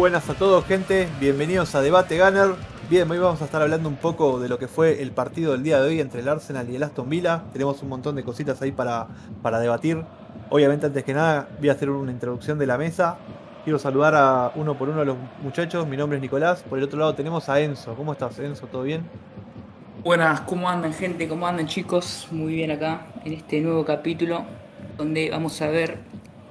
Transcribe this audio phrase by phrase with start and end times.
[0.00, 1.08] Buenas a todos, gente.
[1.20, 2.54] Bienvenidos a Debate Gunner.
[2.88, 5.62] Bien, hoy vamos a estar hablando un poco de lo que fue el partido del
[5.62, 7.42] día de hoy entre el Arsenal y el Aston Villa.
[7.52, 9.08] Tenemos un montón de cositas ahí para,
[9.42, 10.02] para debatir.
[10.48, 13.18] Obviamente, antes que nada, voy a hacer una introducción de la mesa.
[13.62, 15.86] Quiero saludar a uno por uno a los muchachos.
[15.86, 16.62] Mi nombre es Nicolás.
[16.62, 17.94] Por el otro lado tenemos a Enzo.
[17.94, 18.68] ¿Cómo estás, Enzo?
[18.68, 19.02] ¿Todo bien?
[20.02, 21.28] Buenas, ¿cómo andan gente?
[21.28, 22.26] ¿Cómo andan chicos?
[22.30, 24.46] Muy bien acá en este nuevo capítulo
[24.96, 25.98] donde vamos a ver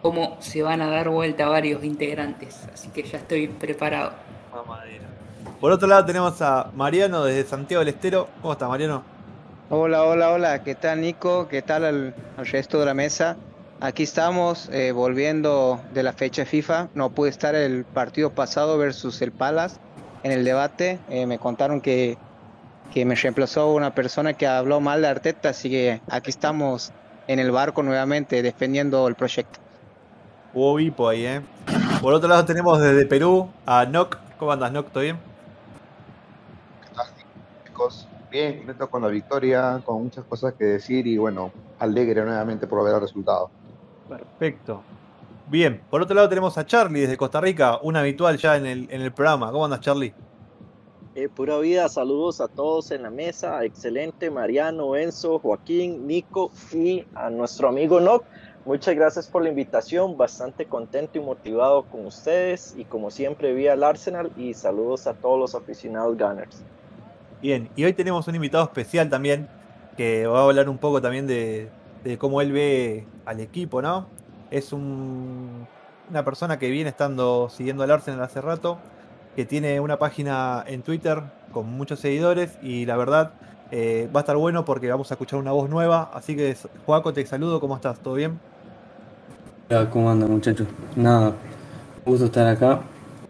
[0.02, 2.58] cómo se van a dar vuelta varios integrantes.
[2.74, 4.12] Así que ya estoy preparado.
[5.60, 8.28] Por otro lado tenemos a Mariano desde Santiago del Estero.
[8.42, 9.04] ¿Cómo está Mariano?
[9.70, 10.64] Hola, hola, hola.
[10.64, 11.48] ¿Qué tal Nico?
[11.48, 13.38] ¿Qué tal al, resto de la mesa?
[13.82, 16.90] Aquí estamos eh, volviendo de la fecha FIFA.
[16.96, 19.78] No pude estar el partido pasado versus el Palace
[20.24, 21.00] en el debate.
[21.10, 22.18] Eh, me contaron que,
[22.94, 26.92] que me reemplazó una persona que habló mal de Arteta, así que aquí estamos
[27.28, 29.60] en el barco nuevamente defendiendo el proyecto.
[30.54, 31.42] Hubo Vipo ahí, ¿eh?
[32.02, 34.18] Por otro lado tenemos desde Perú a Nock.
[34.38, 34.90] ¿Cómo andas, Nock?
[34.92, 35.20] ¿Todo bien?
[36.82, 37.08] ¿Qué tal,
[37.66, 38.08] chicos?
[38.32, 42.84] Bien, contento con la victoria, con muchas cosas que decir y bueno, alegre nuevamente por
[42.84, 43.50] ver el resultado.
[44.08, 44.82] Perfecto.
[45.48, 48.88] Bien, por otro lado tenemos a Charlie desde Costa Rica, un habitual ya en el,
[48.92, 49.52] en el programa.
[49.52, 50.14] ¿Cómo andas, Charlie?
[51.16, 57.04] Eh, pura vida, saludos a todos en la mesa, excelente, Mariano, Enzo, Joaquín, Nico y
[57.16, 58.26] a nuestro amigo Nock.
[58.70, 63.74] Muchas gracias por la invitación, bastante contento y motivado con ustedes y como siempre vía
[63.74, 66.62] el Arsenal y saludos a todos los aficionados Gunners.
[67.42, 69.48] Bien, y hoy tenemos un invitado especial también
[69.98, 71.72] que va a hablar un poco también de,
[72.20, 74.06] cómo él ve al equipo, ¿no?
[74.52, 78.78] Es una persona que viene estando siguiendo al Arsenal hace rato,
[79.36, 83.32] que tiene una página en Twitter con muchos seguidores y la verdad
[83.72, 86.12] eh, va a estar bueno porque vamos a escuchar una voz nueva.
[86.14, 87.60] Así que, Joaco, te saludo.
[87.60, 87.98] ¿Cómo estás?
[88.00, 88.40] ¿Todo bien?
[89.92, 90.68] ¿Cómo andan, muchachos?
[90.96, 91.36] Nada,
[92.04, 92.82] gusto estar acá.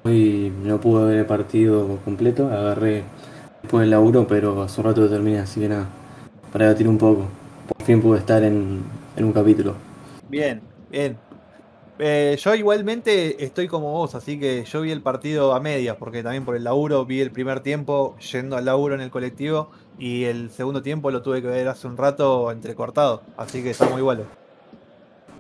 [0.04, 2.48] Hoy no pude ver el partido completo.
[2.48, 3.04] Agarré
[3.62, 5.88] después del laburo, pero hace un rato que terminé, así que nada,
[6.52, 7.26] para debatir un poco.
[7.68, 8.82] Por fin pude estar en,
[9.18, 9.76] en un capítulo.
[10.30, 11.18] Bien, bien.
[12.02, 16.24] Eh, yo igualmente estoy como vos, así que yo vi el partido a medias, porque
[16.24, 20.24] también por el laburo vi el primer tiempo yendo al laburo en el colectivo y
[20.24, 24.26] el segundo tiempo lo tuve que ver hace un rato entrecortado, así que estamos iguales.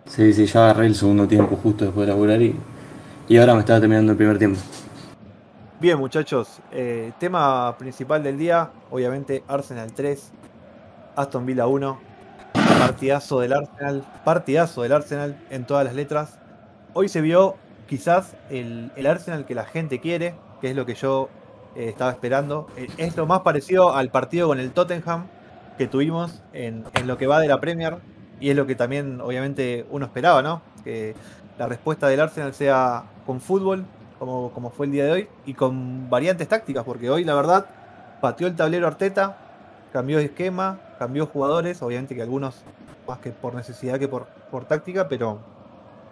[0.05, 2.55] Sí, sí, ya agarré el segundo tiempo justo después de laburar y,
[3.27, 4.59] y ahora me estaba terminando el primer tiempo.
[5.79, 10.31] Bien muchachos, eh, tema principal del día, obviamente Arsenal 3,
[11.15, 11.99] Aston Villa 1,
[12.79, 16.38] partidazo del Arsenal, partidazo del Arsenal en todas las letras.
[16.93, 17.55] Hoy se vio
[17.88, 21.29] quizás el, Arsenal que la gente quiere, que es lo que yo
[21.75, 22.67] eh, estaba esperando.
[22.75, 25.27] Eh, es lo más parecido al partido con el Tottenham
[25.77, 27.99] que tuvimos en, lo que va de la Premier
[28.39, 30.61] y es lo que también obviamente uno esperaba, ¿no?
[30.83, 31.16] Que
[31.57, 33.85] la respuesta del Arsenal sea con fútbol,
[34.17, 37.66] como, como fue el día de hoy, y con variantes tácticas, porque hoy la verdad
[38.22, 39.38] pateó el tablero Arteta,
[39.91, 42.63] cambió esquema, cambió jugadores, obviamente que algunos
[43.07, 45.39] más que por necesidad que por, por táctica, pero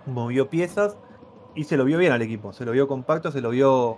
[0.05, 0.97] movió piezas
[1.55, 2.53] y se lo vio bien al equipo.
[2.53, 3.97] Se lo vio compacto, se lo vio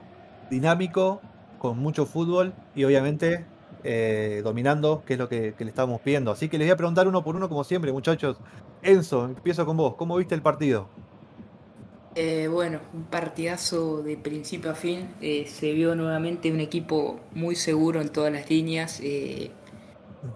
[0.50, 1.22] dinámico,
[1.60, 3.46] con mucho fútbol y obviamente
[3.84, 6.32] eh, dominando, que es lo que, le estábamos pidiendo.
[6.32, 8.38] Así que les voy a preguntar uno por uno, como siempre, muchachos.
[8.82, 9.96] Enzo, empiezo con vos.
[9.96, 10.88] ¿Cómo viste el partido?
[12.16, 15.10] Eh, bueno, un partidazo de principio a fin.
[15.22, 19.02] Eh, se vio nuevamente un equipo muy seguro en todas las líneas.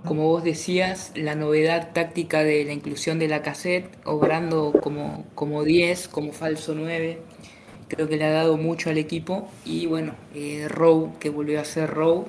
[0.05, 5.63] Como vos decías, la novedad táctica de la inclusión de la cassette, obrando como, como
[5.65, 7.19] 10, como falso 9,
[7.89, 9.49] creo que le ha dado mucho al equipo.
[9.65, 12.25] Y bueno, eh, Rowe, que volvió a ser Rowe,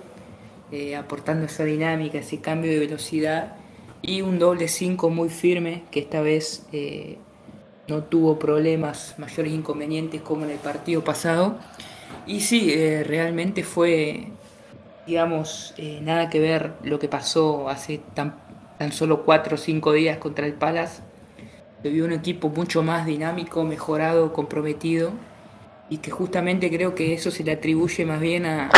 [0.74, 3.56] eh, aportando esa dinámica, ese cambio de velocidad.
[4.02, 7.16] Y un doble 5 muy firme, que esta vez eh,
[7.88, 11.58] no tuvo problemas, mayores inconvenientes como en el partido pasado.
[12.26, 14.28] Y sí, eh, realmente fue
[15.06, 18.34] digamos, eh, nada que ver lo que pasó hace tan,
[18.78, 21.02] tan solo cuatro o cinco días contra el Palace.
[21.82, 25.10] Se vio un equipo mucho más dinámico, mejorado, comprometido
[25.90, 28.70] y que justamente creo que eso se le atribuye más bien a,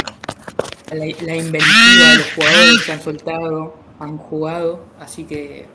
[0.94, 5.66] la, inventiva de los jugadores que han soltado, han jugado, así que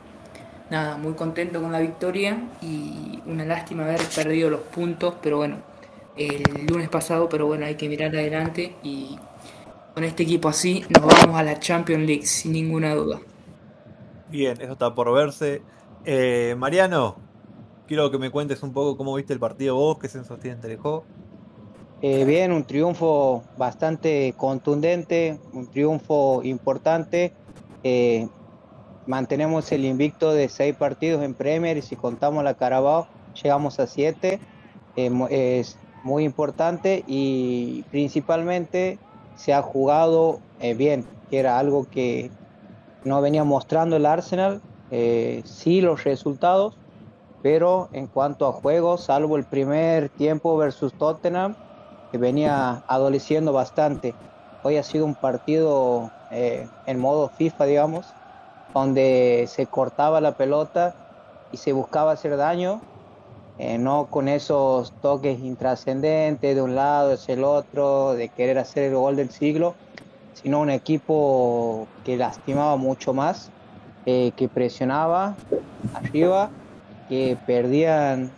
[0.70, 5.58] nada, muy contento con la victoria y una lástima haber perdido los puntos, pero bueno,
[6.16, 9.18] el lunes pasado, pero bueno, hay que mirar adelante y
[9.94, 13.20] con este equipo así nos vamos a la Champions League, sin ninguna duda.
[14.30, 15.60] Bien, eso está por verse.
[16.06, 17.16] Eh, Mariano,
[17.86, 21.04] quiero que me cuentes un poco cómo viste el partido vos, qué sensación te dejó.
[22.04, 27.32] Eh, bien, un triunfo bastante contundente, un triunfo importante.
[27.84, 28.26] Eh,
[29.06, 33.06] mantenemos el invicto de seis partidos en Premier y si contamos la Carabao
[33.40, 34.40] llegamos a siete.
[36.04, 38.98] muy importante y principalmente
[39.36, 42.32] se ha jugado eh, bien, que era algo que
[43.04, 44.60] no venía mostrando el Arsenal,
[44.90, 46.76] eh, sí los resultados,
[47.42, 51.54] pero en cuanto a juegos, salvo el primer tiempo versus Tottenham,
[52.12, 54.14] que venía adoleciendo bastante.
[54.60, 58.14] Hoy ha sido un partido eh, en modo FIFA, digamos,
[58.74, 60.94] donde se cortaba la pelota
[61.50, 62.82] y se buscaba hacer daño,
[63.56, 68.84] eh, no con esos toques intrascendentes de un lado hacia el otro, de querer hacer
[68.84, 69.74] el gol del siglo,
[70.34, 73.50] sino un equipo que lastimaba mucho más,
[74.04, 75.38] eh, que presionaba
[75.94, 76.50] arriba,
[77.08, 78.30] que perdían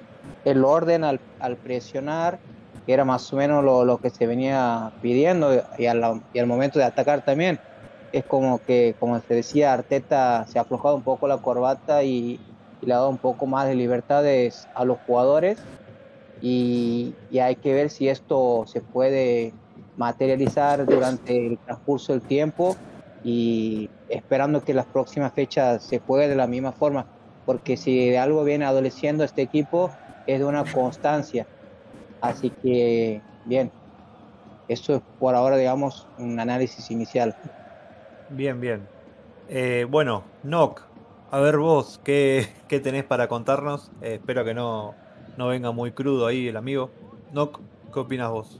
[0.45, 2.39] el orden al, al presionar,
[2.87, 6.47] que era más o menos lo, lo que se venía pidiendo y al, y al
[6.47, 7.59] momento de atacar también.
[8.13, 12.41] Es como que, como se decía, Arteta se ha aflojado un poco la corbata y,
[12.81, 15.59] y le ha dado un poco más de libertades a los jugadores
[16.41, 19.55] y, y, hay que ver si esto se puede
[19.97, 22.77] materializar durante el transcurso del tiempo
[23.23, 27.07] y esperando que las próximas fechas se juegue de la misma forma,
[27.47, 29.91] porque si de algo viene adoleciendo este equipo
[30.27, 31.47] es de una constancia.
[32.25, 33.71] Así que, bien,
[34.67, 37.37] eso es por ahora, digamos, un análisis inicial.
[38.31, 38.81] Bien, bien.
[39.51, 40.81] Eh, bueno, Nock,
[41.31, 43.91] a ver vos, ¿qué, qué tenés para contarnos?
[44.01, 44.95] Eh, espero que no,
[45.37, 46.89] no venga muy crudo ahí el amigo.
[47.35, 47.61] Nock,
[47.93, 48.59] ¿qué opinas vos?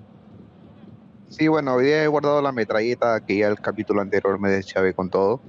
[1.31, 4.93] Sí, bueno, hoy día he guardado la metralleta que ya el capítulo anterior me deschavé
[4.93, 5.41] con todo.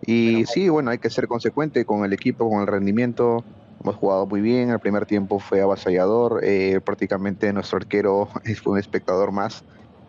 [0.00, 3.44] Y bueno, sí, bueno, hay que ser consecuente con el equipo, con el rendimiento.
[3.82, 8.28] Hemos jugado muy bien, el primer tiempo fue avasallador, eh, prácticamente nuestro arquero
[8.62, 9.64] fue un espectador más,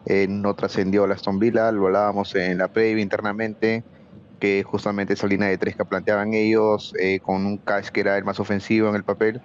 [0.05, 3.83] eh, no trascendió a Aston Villa, lo hablábamos en la previa internamente,
[4.41, 8.17] que justamente esa línea de tres que planteaban ellos, eh, con un Cash que era
[8.17, 9.39] el más ofensivo en el papel,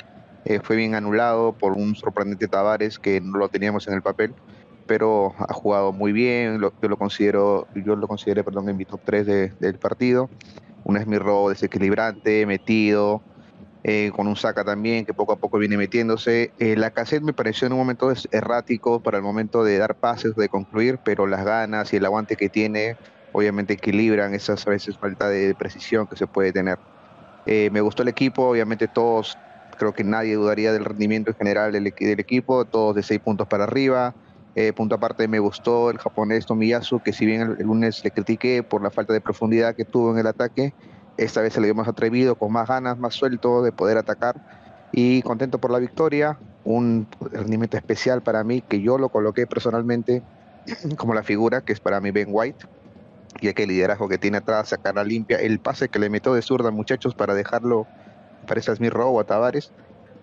[0.45, 4.35] eh, fue bien anulado por un sorprendente Tavares que no lo teníamos en el papel,
[4.87, 8.87] pero ha jugado muy bien, lo, yo lo considero, yo lo consideré, perdón, en mi
[8.87, 10.31] top 3 de, del partido,
[10.85, 13.23] un Smith Rowe desequilibrante, metido,
[13.89, 16.51] eh, con un Saka también que poco a poco viene metiéndose.
[16.59, 20.35] Eh, la cassette me pareció en un momento errático para el momento de dar pases,
[20.35, 22.97] de concluir, pero las ganas y el aguante que tiene
[23.31, 26.81] obviamente equilibran esas a veces falta de precisión que se puede tener.
[27.47, 29.39] Eh, me gustó el equipo, obviamente todos,
[29.79, 33.47] creo que nadie dudaría del rendimiento en general del, del equipo, todos de seis puntos
[33.47, 34.17] para arriba.
[34.57, 38.11] Eh, punto aparte me gustó el japonés Tomiyasu, que si bien el, el lunes le
[38.11, 40.75] critiqué por la falta de profundidad que tuvo en el ataque,
[41.17, 44.37] esta vez se le dio más atrevido, con más ganas, más suelto de poder atacar
[44.93, 46.39] y contento por la victoria.
[46.65, 50.23] Un rendimiento especial para mí que yo lo coloqué personalmente
[50.97, 52.67] como la figura que es para mí Ben White,
[53.41, 56.71] y aquel liderazgo que tiene atrás, sacarla limpia, el pase que le metió de zurda
[56.71, 57.87] muchachos para dejarlo,
[58.47, 59.73] parece a Smith Rowe a Tavares.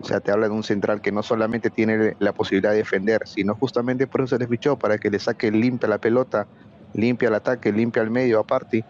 [0.00, 3.22] O sea, te habla de un central que no solamente tiene la posibilidad de defender,
[3.26, 6.48] sino justamente por eso se les fichó, para que le saque limpia la pelota,
[6.94, 8.84] limpia el ataque, limpia el medio aparte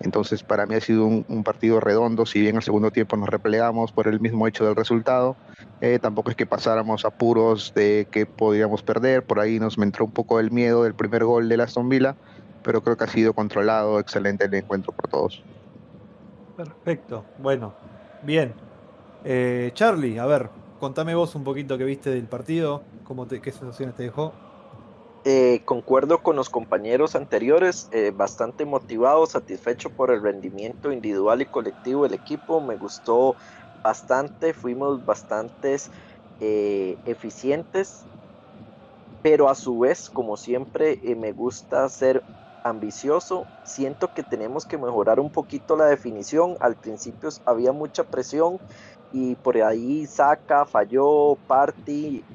[0.00, 2.24] entonces, para mí ha sido un, partido redondo.
[2.24, 5.36] Si bien el segundo tiempo nos replegamos por el mismo hecho del resultado,
[5.82, 9.24] eh, tampoco es que pasáramos apuros de que podíamos perder.
[9.24, 12.16] Por ahí nos entró un poco el miedo del primer gol de la Aston Villa,
[12.62, 15.42] pero creo que ha sido controlado, excelente el encuentro por todos.
[16.56, 17.26] Perfecto.
[17.38, 17.74] Bueno,
[18.22, 18.54] bien.
[19.22, 23.94] Eh, Charlie, a ver, contame vos un poquito qué viste del partido, cómo qué sensaciones
[23.96, 24.32] te dejó.
[25.24, 31.46] Eh, concuerdo con los compañeros anteriores, eh, bastante motivado, satisfecho por el rendimiento individual y
[31.46, 33.36] colectivo del equipo, me gustó
[33.82, 35.90] bastante, fuimos bastantes
[36.38, 38.08] eh, eficientes,
[39.20, 42.26] pero a su vez, como siempre, me gusta ser
[42.62, 48.58] ambicioso, siento que tenemos que mejorar un poquito la definición, al principio había mucha presión
[49.10, 52.26] y por ahí saca, falló, Party,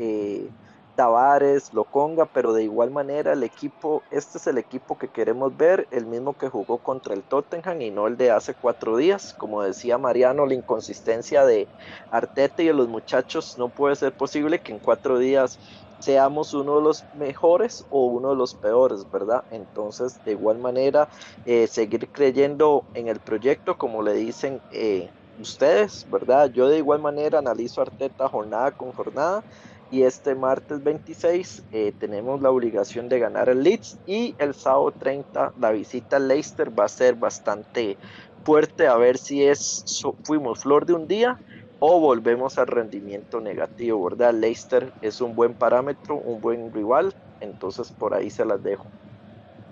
[0.96, 5.88] Tavares, Loconga, pero de igual manera el equipo, este es el equipo que queremos ver,
[5.92, 9.34] el mismo que jugó contra el Tottenham y no el de hace cuatro días.
[9.38, 11.68] Como decía Mariano, la inconsistencia de
[12.12, 15.60] Arteta y de los muchachos no puede ser posible que en cuatro días
[16.00, 19.44] seamos uno de los mejores o uno de los peores, ¿verdad?
[19.50, 21.10] Entonces, de igual manera,
[21.46, 26.50] eh, seguir creyendo en el proyecto, como le dicen eh, ustedes, ¿verdad?
[26.52, 29.44] Yo de igual manera analizo Arteta jornada con jornada
[29.92, 34.92] y este martes 26 eh, tenemos la obligación de ganar el Leeds y el sábado
[34.92, 37.98] 30 la visita al Leicester va a ser bastante
[38.44, 41.40] fuerte a ver si es so, fuimos flor de un día
[41.80, 44.34] o volvemos al rendimiento negativo, ¿verdad?
[44.34, 48.86] Leicester es un buen parámetro, un buen rival, entonces por ahí se las dejo.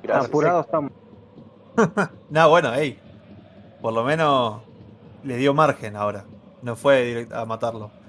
[0.01, 0.27] Gracias.
[0.27, 0.91] Apurados estamos.
[2.29, 3.00] no, bueno, hey,
[3.82, 4.62] por lo menos
[5.24, 6.25] le dio margen ahora,
[6.62, 8.02] no fue a matarlo.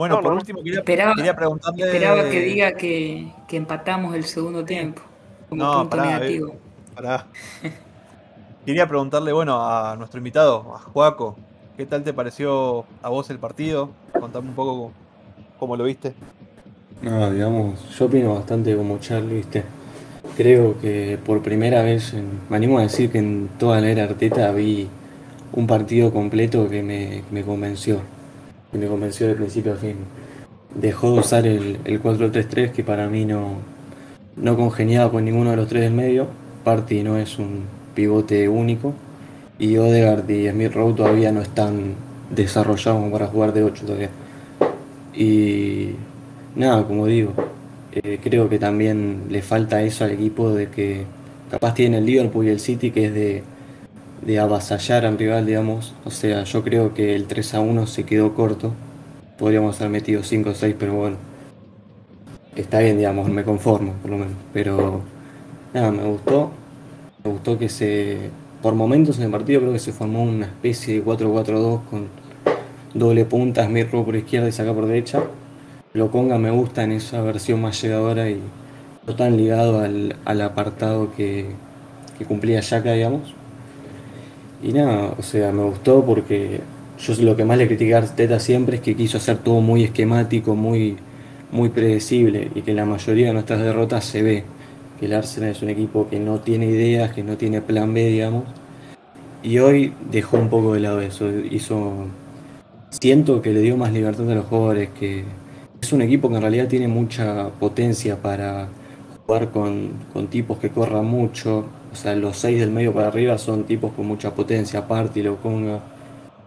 [0.00, 0.38] Bueno, No, por no.
[0.38, 1.84] último quería, Esperaba- quería preguntarle.
[1.84, 5.02] Esperaba que diga que, que empatamos el segundo tiempo
[5.50, 6.54] como No, punto pará, negativo.
[6.94, 7.26] Pará.
[8.64, 11.36] Quería preguntarle, bueno, a nuestro invitado, a Juaco,
[11.76, 13.90] ¿qué tal te pareció a vos el partido?
[14.18, 14.90] Contame un poco
[15.58, 16.14] cómo lo viste.
[17.02, 19.64] No, digamos, yo opino bastante como Charlie, ¿viste?
[20.34, 24.04] Creo que por primera vez, en- me animo a decir que en toda la era
[24.04, 24.88] Arteta vi
[25.52, 28.00] un partido completo que me, que me convenció,
[28.70, 29.96] que me convenció de principio a fin.
[30.74, 33.56] Dejó de usar el, el 4-3-3 que para mí no,
[34.36, 36.26] no congeniaba con ninguno de los tres del medio.
[36.64, 38.94] Party no es un pivote único
[39.58, 41.94] y Odegaard y Smith Rowe todavía no están
[42.30, 44.10] desarrollados para jugar de 8 todavía.
[45.14, 45.90] Y
[46.56, 47.32] nada, como digo,
[47.92, 51.04] eh, creo que también le falta eso al equipo de que
[51.50, 53.42] capaz tiene el Liverpool y el City que es de,
[54.22, 55.94] de avasallar al rival, digamos.
[56.04, 58.72] O sea, yo creo que el 3 a 1 se quedó corto.
[59.38, 61.16] Podríamos haber metido 5 o 6, pero bueno.
[62.56, 64.34] Está bien, digamos, me conformo por lo menos.
[64.52, 65.02] Pero
[65.72, 66.50] nada, me gustó.
[67.24, 68.30] Me gustó que se.
[68.62, 72.08] Por momentos en el partido creo que se formó una especie de 4-4-2 con
[72.92, 75.22] doble punta, Rowe por izquierda y saca por derecha.
[75.94, 78.40] Loconga me gusta en esa versión más llegadora y
[79.06, 81.46] no tan ligado al, al apartado que,
[82.18, 83.34] que cumplía Yaka, digamos.
[84.62, 86.60] Y nada, o sea, me gustó porque
[86.98, 89.84] yo lo que más le critiqué a Arteta siempre es que quiso hacer todo muy
[89.84, 90.96] esquemático, muy,
[91.50, 94.44] muy predecible y que la mayoría de nuestras derrotas se ve
[94.98, 98.04] que el Arsenal es un equipo que no tiene ideas, que no tiene plan B,
[98.06, 98.44] digamos.
[99.42, 102.06] Y hoy dejó un poco de lado eso, hizo...
[102.90, 105.24] Siento que le dio más libertad a los jugadores, que
[105.80, 108.68] es un equipo que en realidad tiene mucha potencia para
[109.24, 111.64] jugar con, con tipos que corran mucho.
[111.92, 114.86] O sea, los seis del medio para arriba son tipos con mucha potencia.
[114.86, 115.80] Party, Loconga,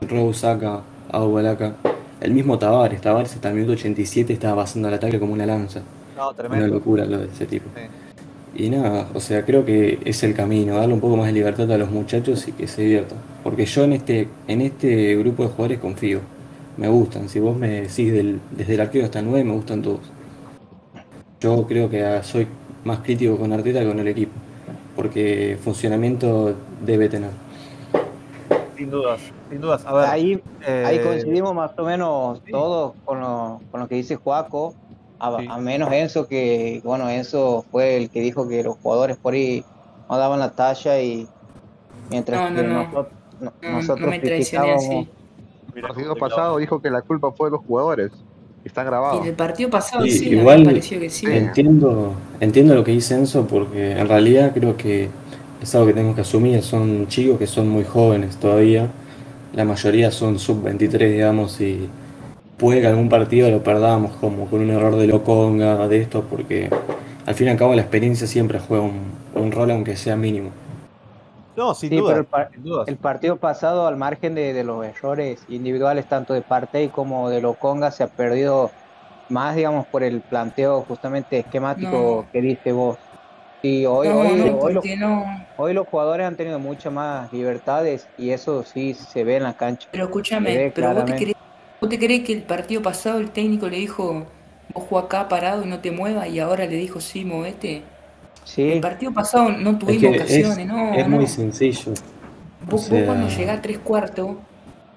[0.01, 0.81] Rose, Saka,
[1.12, 1.75] Agualaca.
[2.21, 3.01] El mismo Tavares.
[3.01, 5.81] Tavares hasta el minuto 87 estaba pasando al ataque como una lanza.
[6.15, 6.67] No, Una tremendo.
[6.67, 7.65] locura lo de ese tipo.
[7.75, 8.63] Sí.
[8.65, 11.69] Y nada, o sea, creo que es el camino, darle un poco más de libertad
[11.71, 13.17] a los muchachos y que se diviertan.
[13.43, 16.19] Porque yo en este, en este grupo de jugadores confío.
[16.77, 17.27] Me gustan.
[17.29, 20.01] Si vos me decís del- desde el arquero hasta el 9, me gustan todos.
[21.41, 22.47] Yo creo que soy
[22.85, 24.31] más crítico con Arteta que con el equipo.
[24.95, 27.31] Porque funcionamiento debe tener.
[28.77, 29.19] Sin dudas,
[29.50, 29.85] sin dudas.
[29.85, 32.51] A ver, Ahí, eh, ahí coincidimos más o menos sí.
[32.51, 34.73] todos con lo, con lo que dice Juaco,
[35.19, 35.47] a, Sí.
[35.50, 39.63] a menos Enzo, que bueno, Enzo fue el que dijo que los jugadores por ahí
[40.09, 41.27] no daban la talla y
[42.09, 42.73] mientras No, no, que no.
[42.83, 43.07] nosotros,
[43.39, 45.09] no- No, nosotros no me traicioné criticábamos, así.
[45.75, 48.12] El partido pasado dijo que la culpa fue de los jugadores.
[48.65, 49.22] Está Y grabado.
[49.22, 51.25] en el partido pasado Sí, sí, igual- me pareció que sí.
[51.29, 55.10] Entiendo, entiendo lo que dice Enzo porque en realidad creo que
[55.62, 56.62] es algo que tenemos que asumir.
[56.62, 58.88] Son chicos que son muy jóvenes todavía.
[59.53, 61.88] La mayoría son sub-23, digamos, y
[62.58, 66.70] puede que algún partido lo perdamos como con un error de Loconga, de esto, porque
[67.25, 69.01] al fin y al cabo la experiencia siempre juega un,
[69.36, 70.50] un rol aunque sea mínimo.
[71.55, 72.88] No, sin Sí, pero el par- sin dudas.
[72.88, 77.41] el partido pasado, al margen de, de los errores individuales, tanto de Partey como de
[77.41, 78.75] Loconga, se ha perdido
[79.29, 82.31] más, digamos, por el planteo justamente esquemático No.
[82.31, 83.00] que diste vos.
[83.62, 85.24] Y hoy, no, hoy, no, hoy los porque no.
[85.55, 89.55] Hoy los jugadores han tenido muchas más libertades y eso sí se ve en la
[89.55, 89.89] cancha.
[89.91, 91.15] Pero escúchame, pero vos te, claramente.
[91.15, 91.36] crees,
[91.79, 94.31] vos te crees que el partido pasado el técnico le dijo,
[94.74, 97.92] jugá acá parado y no te muevas, y ahora le dijo, sí, movete.
[98.45, 101.15] Sí, El partido pasado no Es tuvimos que es, ocasiones, no, es no.
[101.15, 101.93] muy sencillo.
[102.69, 104.31] Vos, o vos cuando llegás a tres cuartos,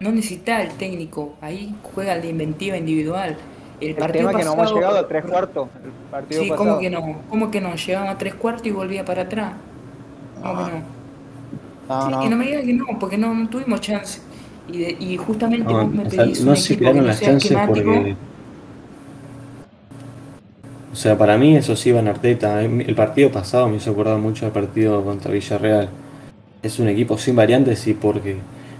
[0.00, 3.36] no necesitas el técnico, ahí juega la inventiva individual.
[3.80, 5.68] El, el partido tema es que no hemos pasado- llegado a tres cuartos.
[5.84, 6.68] El partido Sí, pasado.
[6.68, 7.16] ¿cómo que no?
[7.28, 7.74] ¿Cómo que no?
[7.74, 9.52] Llegaba a tres cuartos y volvía para atrás.
[10.42, 10.78] ¿Cómo que no?
[11.88, 12.20] No, Sí, no.
[12.20, 14.20] que no me digas que no, porque no, no tuvimos chance.
[14.68, 17.00] Y, de- y justamente No, vos me o sea, pedís no se equipo que crearon
[17.02, 17.94] no las sea chances esquemático.
[17.94, 18.16] porque.
[20.96, 22.62] O sea, para mí eso sí van Arteta.
[22.62, 25.90] El partido pasado me hizo acordar mucho del partido contra Villarreal.
[26.62, 28.36] Es un equipo sin variantes y porque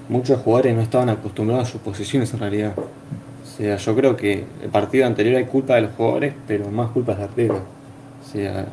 [0.09, 2.73] muchos jugadores no estaban acostumbrados a sus posiciones en realidad.
[2.79, 6.91] O sea, yo creo que el partido anterior hay culpa de los jugadores, pero más
[6.93, 7.55] culpa es de Arteta.
[7.55, 8.67] O sea,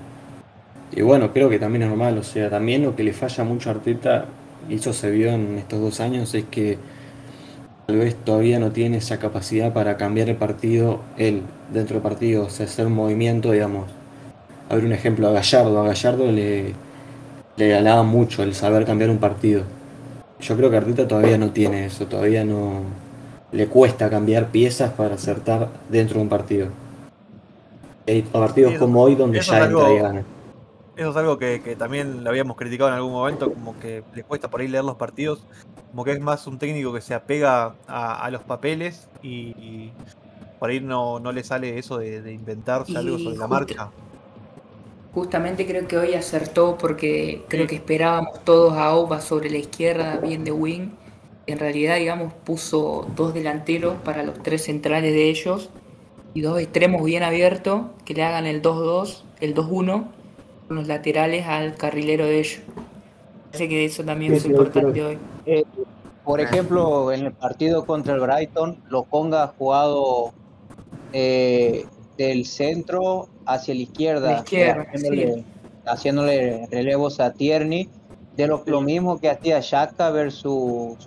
[0.96, 2.18] y bueno, creo que también es normal.
[2.20, 4.24] O sea, también lo que le falla mucho a Arteta,
[4.70, 6.78] y eso se vio en estos dos años, es que
[7.86, 12.46] tal vez todavía no tiene esa capacidad para cambiar el partido él dentro del partido,
[12.46, 13.90] o sea, hacer un movimiento, digamos.
[14.70, 16.74] A ver un ejemplo, a Gallardo, a Gallardo le,
[17.58, 19.64] le ganaba mucho el saber cambiar un partido.
[20.40, 22.82] Yo creo que Arteta todavía no tiene eso, todavía no
[23.52, 26.68] le cuesta cambiar piezas para acertar dentro de un partido.
[28.08, 30.24] Hay partidos Sí, eso- como hoy donde ya es algo- entra y gana.
[30.96, 34.24] Eso es algo que, que también le habíamos criticado en algún momento, como que le
[34.24, 35.44] cuesta por ahí leer los partidos,
[35.94, 39.92] como que es más un técnico que se apega a, a los papeles y, y
[40.58, 43.92] por ahí no, no le sale eso de, de inventarse algo Y sobre la marcha.
[45.14, 50.18] Justamente creo que hoy acertó porque creo que esperábamos todos a Oba sobre la izquierda,
[50.18, 50.90] bien de wing.
[51.46, 55.70] En realidad, digamos, puso dos delanteros para los tres centrales de ellos
[56.34, 60.06] y dos extremos bien abiertos que le hagan el 2-2, el 2-1
[60.68, 62.62] con los laterales al carrilero de ellos.
[63.52, 65.18] Parece que eso también Sí, es importante pero- hoy.
[65.46, 65.64] Eh,
[66.24, 70.32] por ejemplo, en el partido contra el Brighton, Lokonga ha jugado
[71.12, 71.86] eh,
[72.18, 75.44] del centro hacia la izquierda, La izquierda, haciéndole,
[75.86, 77.90] haciéndole relevos a Tierney,
[78.38, 80.98] de lo, lo mismo que hacía Shaka versus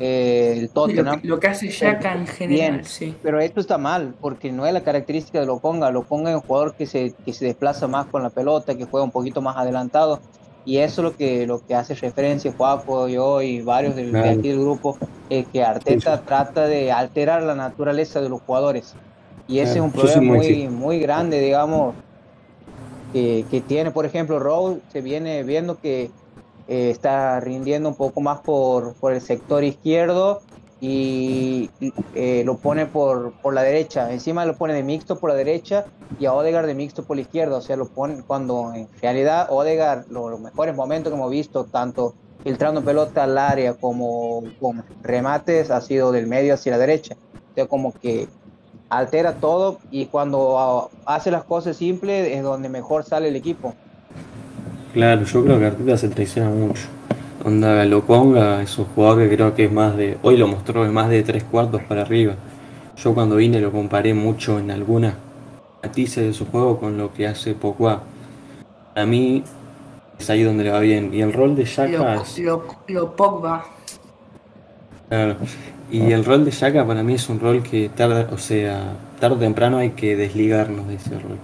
[0.00, 1.20] eh, el Tottenham.
[1.22, 2.84] lo que hace Yaka en general, Bien.
[2.84, 3.14] sí.
[3.22, 5.90] Pero esto está mal, porque no es la característica de Lokonga.
[5.90, 9.04] Lokonga es un jugador que se, que se desplaza más con la pelota, que juega
[9.04, 10.20] un poquito más adelantado.
[10.66, 14.20] Y eso es lo que, lo que hace referencia Juaco, yo y varios del, de
[14.20, 14.38] Claro.
[14.38, 14.96] aquí del grupo,
[15.28, 18.94] es que Arteta trata de alterar la naturaleza de los jugadores.
[19.46, 21.94] Y ese Claro, es un problema muy muy grande, digamos,
[23.12, 26.10] que, que tiene, por ejemplo, Rowe, se viene viendo que
[26.66, 30.40] eh, está rindiendo un poco más por, por el sector izquierdo
[30.86, 31.70] y
[32.14, 34.12] eh, lo pone por, por la derecha.
[34.12, 35.86] Encima lo pone de mixto por la derecha
[36.20, 37.56] y a Odegaard de mixto por la izquierda.
[37.56, 41.64] O sea, lo pone cuando en realidad Odegaard, lo- los mejores momentos que hemos visto,
[41.64, 47.14] tanto filtrando pelota al área como con remates, ha sido del medio hacia la derecha.
[47.14, 48.28] O sea, como que
[48.90, 53.74] altera todo y cuando ah, hace las cosas simples es donde mejor sale el equipo.
[54.92, 56.82] Claro, yo creo que Arteta se traiciona mucho.
[57.44, 60.16] Onda Lokonga es un jugador que creo que es más de.
[60.22, 62.36] Hoy lo mostró, es más de tres cuartos para arriba.
[62.96, 65.14] Yo cuando vine lo comparé mucho en algunas
[65.82, 68.02] matices de su juego con lo que hace Pogba.
[68.94, 69.44] A mí
[70.18, 71.12] es ahí donde le va bien.
[71.12, 72.38] Y el rol de Xhaka Lo, es.
[72.38, 73.66] lo, lo Pogba.
[75.10, 75.36] Claro.
[75.90, 79.36] Y el rol de Xhaka para mí es un rol que tarda, o sea, tarde
[79.36, 81.38] o temprano hay que desligarnos de ese rol.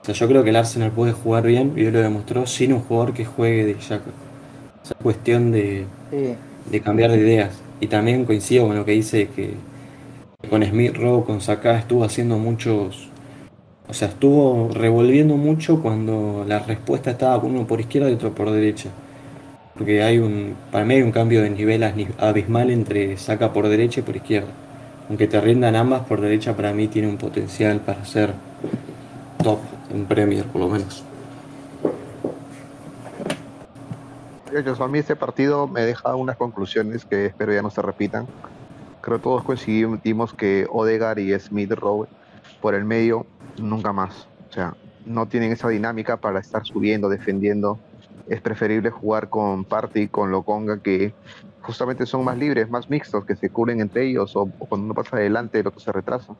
[0.00, 2.72] O sea, yo creo que el Arsenal puede jugar bien, y hoy lo demostró, sin
[2.72, 4.12] un jugador que juegue de Xhaka.
[4.84, 6.34] O sea, es cuestión de, Sí.
[6.70, 7.58] de cambiar de ideas.
[7.80, 9.54] Y también coincido con lo que dice que
[10.50, 13.08] con Smith Rowe, con Saka estuvo haciendo muchos.
[13.88, 18.50] O sea, estuvo revolviendo mucho cuando la respuesta estaba uno por izquierda y otro por
[18.50, 18.90] derecha.
[19.74, 20.54] Porque hay un.
[20.70, 21.82] Para mí hay un cambio de nivel
[22.18, 24.48] abismal entre Saka por derecha y por izquierda.
[25.08, 28.32] Aunque te rindan ambas por derecha, para mí tiene un potencial para ser
[29.42, 29.58] top
[29.92, 31.02] en Premier, por lo menos.
[34.54, 38.28] Muchachos, a mí este partido me deja unas conclusiones que espero ya no se repitan.
[39.00, 42.06] Creo todos coincidimos que Odegaard y Smith Rowe
[42.60, 43.26] por el medio
[43.58, 44.28] nunca más.
[44.48, 47.80] O sea, no tienen esa dinámica para estar subiendo, defendiendo.
[48.28, 51.12] Es preferible jugar con Party con Lokonga que
[51.60, 55.16] justamente son más libres, más mixtos, que se cubren entre ellos o, cuando uno pasa
[55.16, 56.32] adelante el otro se retrasa.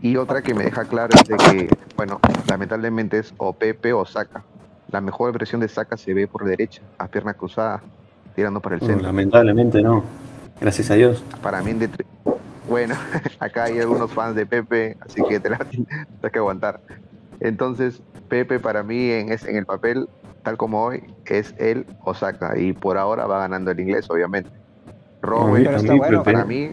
[0.00, 4.06] Y otra que me deja claro es de que, bueno, lamentablemente es o Pepe o
[4.06, 4.44] Saka.
[4.88, 7.84] La mejor versión de Saka se ve por derecha, a pierna cruzada,
[8.34, 9.06] tirando para el No, centro.
[9.06, 10.02] lamentablemente no.
[10.60, 11.22] Gracias a Dios.
[11.42, 11.90] Para mí, de-
[12.66, 12.94] bueno,
[13.38, 15.86] acá hay algunos fans de Pepe, así que te la tienes
[16.32, 16.80] que aguantar.
[17.40, 20.06] Entonces, Pepe para mí en, es, en el papel,
[20.42, 24.50] tal como hoy, es el Osaka y por ahora va ganando el inglés, obviamente.
[25.20, 26.70] Rowe, Pero está bueno, para mí,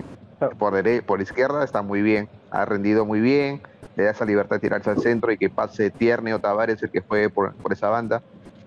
[0.58, 3.62] por, dere- por izquierda está muy bien, ha rendido muy bien,
[3.96, 6.90] le da esa libertad de tirarse al centro y que pase Tierney o Tavares el
[6.90, 8.22] que juegue por, por esa banda.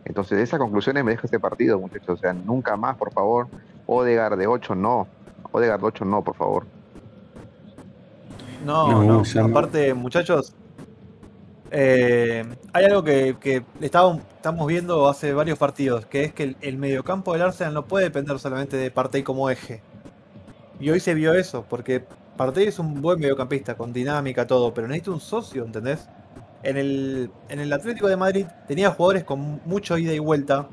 [0.05, 2.09] Entonces, esas conclusiones me deja este partido, muchachos.
[2.09, 3.49] O sea, nunca más, por favor.
[3.87, 5.07] Odegaard de 8, no.
[5.53, 6.67] Odegaard de 8, no, por favor.
[8.64, 9.23] No, No.
[9.45, 10.55] Aparte, muchachos,
[11.71, 16.57] eh, hay algo que, que estábamos, estamos viendo hace varios partidos, que es que el,
[16.62, 19.83] el mediocampo del Arsenal no puede depender solamente de Partey como eje.
[20.81, 22.05] Y hoy se vio eso, porque
[22.38, 26.09] Partey es un buen mediocampista, con dinámica, todo, pero necesita un socio, ¿entendés?
[26.62, 30.68] En el, en el Atlético de Madrid tenía jugadores con mucho ida y vuelta,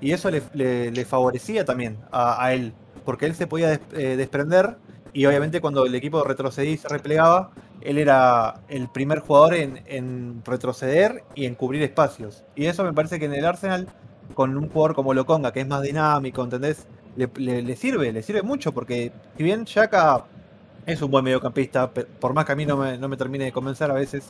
[0.00, 0.42] y eso le,
[0.90, 4.76] le- favorecía también a, él, porque él se podía eh, desprender,
[5.12, 7.50] y obviamente cuando el equipo retrocedía y se replegaba,
[7.82, 12.44] él era el primer jugador en, en retroceder y en cubrir espacios.
[12.56, 13.88] Y eso me parece que en el Arsenal,
[14.34, 16.86] con un jugador como Lokonga, que es más dinámico, ¿entendés?
[17.16, 20.24] Le, le- le sirve, le sirve mucho, porque si bien Shaka
[20.86, 23.52] es un buen mediocampista, por más que a mí no me, no me termine de
[23.52, 24.24] convencer a veces,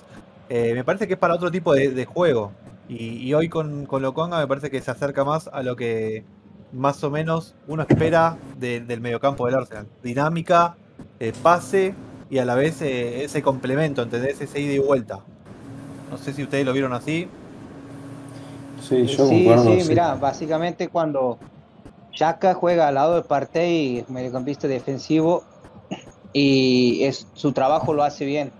[0.49, 2.53] eh, me parece que es para otro tipo de, de juego.
[2.88, 6.25] Y, y hoy con, con Lokonga me parece que se acerca más a lo que
[6.73, 9.87] más o menos uno espera de- del mediocampo del Arsenal.
[10.03, 10.77] Dinámica,
[11.21, 11.95] eh, pase
[12.31, 14.41] y a la vez eh, ese complemento, ¿entendés?
[14.41, 15.21] Ese ida y vuelta.
[16.11, 17.29] No sé si ustedes lo vieron así.
[18.87, 19.65] Sí, yo sí, concuerdo.
[19.65, 19.88] sí, sí.
[19.88, 21.38] mira, básicamente cuando
[22.12, 25.45] Chaka juega al lado de Partey, mediocampista defensivo,
[26.33, 28.55] y es, su trabajo lo hace bien.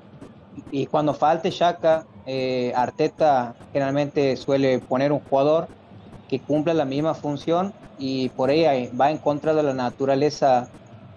[0.71, 5.71] y cuando falte Shaka, eh, Arteta generalmente suele poner un jugador
[6.29, 10.71] que cumpla la misma función y por ahí va en contra de la naturaleza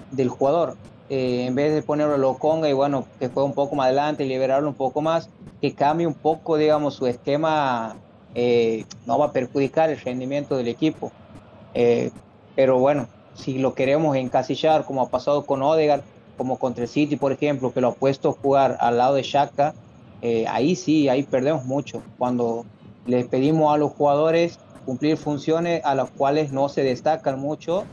[0.09, 0.79] del jugador.
[1.09, 4.25] Eh, en vez de ponerlo lo conga y bueno, que juegue un poco más adelante
[4.25, 5.29] y liberarlo un poco más,
[5.61, 7.99] que cambie un poco, digamos, su esquema,
[8.33, 11.15] eh, no va a perjudicar el rendimiento del equipo.
[12.55, 16.05] pero bueno, si lo queremos encasillar, como ha pasado con Odegaard,
[16.37, 19.23] como contra el City, por ejemplo, que lo ha puesto a jugar al lado de
[19.23, 19.73] Shaka,
[20.21, 22.01] eh, ahí sí, ahí perdemos mucho.
[22.17, 22.65] Cuando
[23.05, 27.85] les pedimos a los jugadores cumplir funciones a las cuales no se destacan mucho,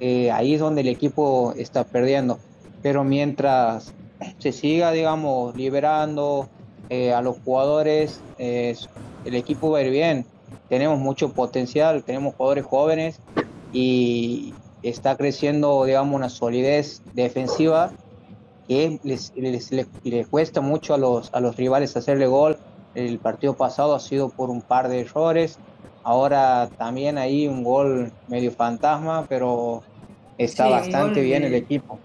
[0.00, 2.38] eh, ahí es donde el equipo está perdiendo.
[2.82, 3.94] Pero mientras
[4.38, 6.48] se siga, digamos, liberando
[6.88, 8.76] eh, a los jugadores, el
[9.24, 10.26] equipo va a ir bien.
[10.68, 13.20] Tenemos mucho potencial, tenemos jugadores jóvenes
[13.72, 14.54] y,
[14.84, 17.90] está creciendo, digamos, una solidez defensiva
[18.68, 22.58] que les, les, cuesta mucho a los, a los rivales hacerle gol.
[22.94, 25.58] El partido pasado ha sido por un par de errores.
[26.02, 29.82] Ahora también hay un gol medio fantasma, pero
[30.38, 31.98] está bastante bien el equipo.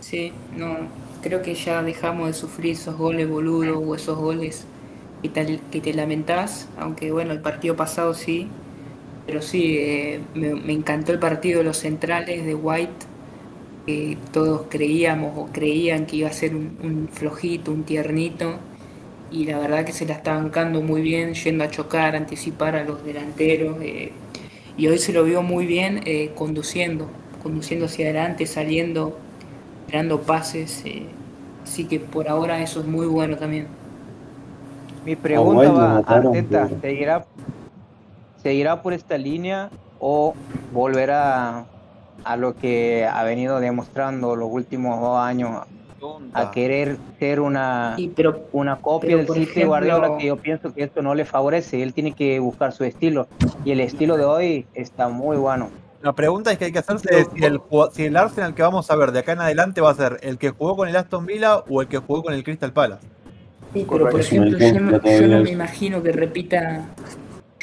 [0.00, 0.76] Sí, no,
[1.22, 4.64] creo que ya dejamos de sufrir esos goles boludos o esos goles
[5.22, 8.48] que te, que te lamentás, aunque bueno, el partido pasado sí,
[9.26, 13.06] pero sí, eh, me, encantó el partido de los centrales de White,
[13.84, 18.54] que todos creíamos o creían que iba a ser un, flojito, un tiernito,
[19.32, 22.84] y la verdad que se la está bancando muy bien, yendo a chocar, anticipar a
[22.84, 24.12] los delanteros, eh,
[24.76, 27.08] y hoy se lo vio muy bien eh, conduciendo,
[27.42, 29.18] conduciendo hacia adelante, saliendo,
[29.92, 30.84] dando pases,
[31.64, 33.66] así que por ahora eso es muy bueno también.
[35.04, 37.24] Mi pregunta va, Arteta, ¿seguirá
[38.46, 40.32] ¿Seguirá por esta línea o
[40.72, 41.64] volverá
[42.22, 45.66] a lo que ha venido demostrando los últimos dos años
[46.32, 47.96] a querer ser una,
[48.52, 52.12] una copia del City Guardiola que yo pienso que esto no le favorece, él tiene
[52.12, 53.26] que buscar su estilo
[53.64, 55.68] y el estilo de hoy está muy bueno.
[56.00, 57.60] La pregunta es que hay que hacerse es si el,
[57.94, 60.38] si el Arsenal que vamos a ver de acá en adelante va a ser el
[60.38, 63.08] que jugó con el Aston Villa o el que jugó con el Crystal Palace.
[63.74, 66.86] Sí, pero por ejemplo, yo no me imagino que repita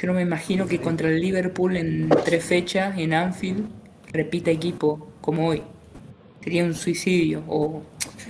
[0.03, 3.63] yo no me imagino que contra el Liverpool en tres fechas en Anfield
[4.11, 5.63] repita equipo como hoy.
[6.43, 7.41] Sería un suicidio.
[7.47, 7.83] O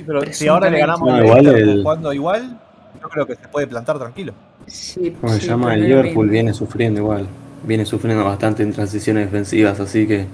[0.06, 2.62] pero si ahora le ganamos igual jugando igual,
[3.02, 4.36] yo creo que se puede plantar tranquilo.
[4.68, 7.26] Sí, Como se llama, el Liverpool viene sufriendo igual.
[7.64, 10.28] Viene sufriendo bastante en transiciones defensivas, así que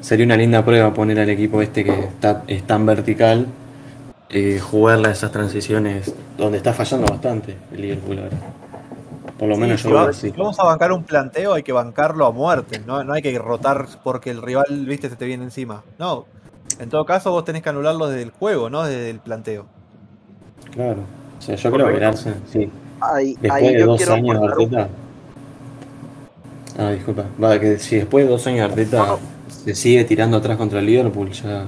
[0.00, 3.46] sería una linda prueba poner al equipo este que está, es tan vertical,
[4.28, 8.63] eh, jugarle a esas transiciones donde está fallando bastante el Liverpool ahora.
[9.38, 12.80] Por lo menos yo si, vamos a bancar un planteo, hay que bancarlo a muerte.
[12.86, 13.02] ¿no?
[13.02, 15.82] no hay que rotar porque el rival, viste, se te viene encima.
[15.98, 16.26] No.
[16.78, 19.66] En todo caso, vos tenés que anularlo desde el juego, no desde el planteo.
[20.72, 21.02] Claro.
[21.38, 22.70] O sea, yo creo que Arsenal, sí.
[23.40, 24.88] después de dos años de Arteta.
[26.78, 27.24] Ah, disculpa.
[27.42, 29.16] Va, que si después de dos años de Arteta
[29.48, 31.66] se sigue tirando atrás contra el Liverpool, ya.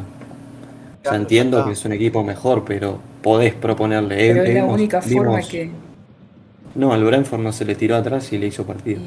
[1.04, 4.16] Ya entiendo que es un equipo mejor, pero podés proponerle.
[4.16, 5.70] Pero es la única forma que
[6.76, 9.00] no, al Brentford no se le tiró atrás y le hizo partido.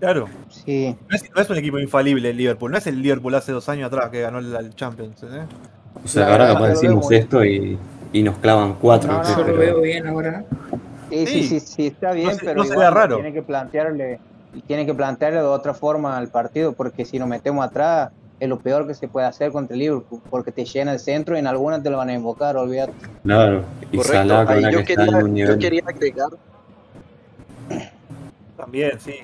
[0.00, 0.28] Claro.
[0.48, 0.96] Sí.
[1.08, 2.70] No es, un equipo infalible el Liverpool.
[2.70, 5.22] No es el Liverpool hace dos años atrás que ganó el, Champions.
[5.22, 5.44] ¿eh?
[6.02, 7.78] O sea, ahora capaz decimos esto y,
[8.12, 9.12] y, nos clavan cuatro.
[9.12, 10.44] No, no, lo veo bien ahora.
[11.10, 13.16] Sí, sí, sí, sí, está bien, pero raro.
[13.16, 14.18] tiene que plantearle
[14.66, 18.10] tiene que plantearle de otra forma al partido, porque si nos metemos atrás,
[18.42, 21.36] es lo peor que se puede hacer contra el Liverpool, porque te llena el centro
[21.36, 22.92] y en algunas te lo van a invocar, olvídate.
[23.22, 26.30] Claro, y Salah con yo, quería, yo quería agregar.
[28.56, 29.14] También, sí.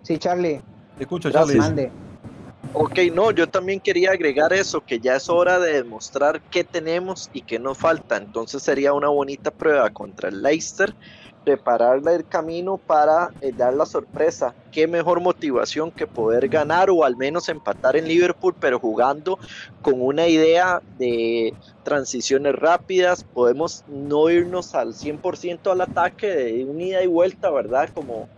[0.00, 0.62] Sí, Charlie.
[0.96, 1.90] Te escucho, Charlie.
[2.72, 7.28] Ok, no, yo también quería agregar eso, que ya es hora de demostrar qué tenemos
[7.34, 8.16] y qué nos falta.
[8.16, 10.94] Entonces sería una bonita prueba contra el Leicester
[11.44, 14.54] prepararle el camino para eh, dar la sorpresa.
[14.72, 19.38] Qué mejor motivación que poder ganar o al menos empatar en Liverpool, pero jugando
[19.82, 23.24] con una idea de transiciones rápidas.
[23.24, 27.90] Podemos no irnos al 100% al ataque de un ida y vuelta, ¿verdad?
[27.92, 28.28] Como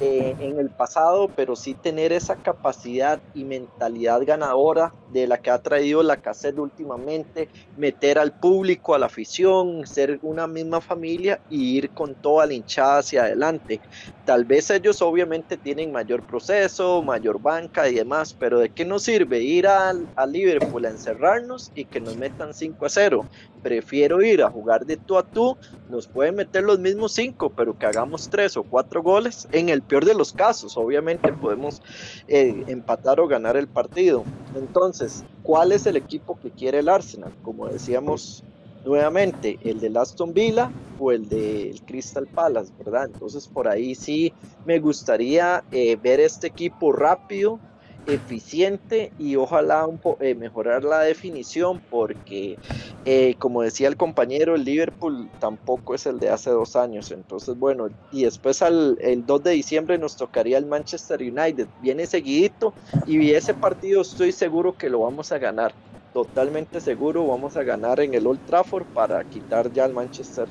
[0.00, 5.50] eh, en el pasado, pero sí tener esa capacidad y mentalidad ganadora de la que
[5.50, 11.40] ha traído la cassette últimamente, meter al público, a la afición, ser una misma familia
[11.48, 13.80] y ir con toda la hinchada hacia adelante.
[14.24, 19.02] Tal vez ellos obviamente tienen mayor proceso, mayor banca y demás, pero ¿de qué nos
[19.02, 23.26] sirve ir al, a Liverpool a encerrarnos y que nos metan 5 a 0?
[23.64, 25.56] prefiero ir a jugar de tú a tú,
[25.88, 29.48] nos pueden meter los mismos cinco, pero que hagamos tres o cuatro goles.
[29.52, 31.80] En el peor de los casos, obviamente podemos
[32.28, 34.22] eh, empatar o ganar el partido.
[34.54, 37.32] Entonces, ¿cuál es el equipo que quiere el Arsenal?
[37.42, 38.44] Como decíamos
[38.84, 43.06] nuevamente, el de Aston Villa o el del Crystal Palace, ¿verdad?
[43.12, 44.32] Entonces, por ahí sí
[44.64, 47.58] me gustaría eh, ver este equipo rápido
[48.06, 52.58] eficiente y ojalá un eh, mejorar la definición porque
[53.04, 57.10] eh, como decía el compañero el Liverpool tampoco es el de hace dos años.
[57.10, 61.66] Entonces bueno y después al, el 2 de diciembre nos tocaría el Manchester United.
[61.80, 62.74] Viene seguidito
[63.06, 65.72] y ese partido estoy seguro que lo vamos a ganar
[66.14, 70.46] totalmente seguro vamos a ganar en el Old Trafford para quitar ya al Manchester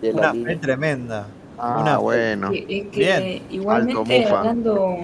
[0.00, 1.26] de la Una tremenda.
[1.58, 2.50] Ah, Una, bueno.
[2.52, 4.98] Igualmente hablando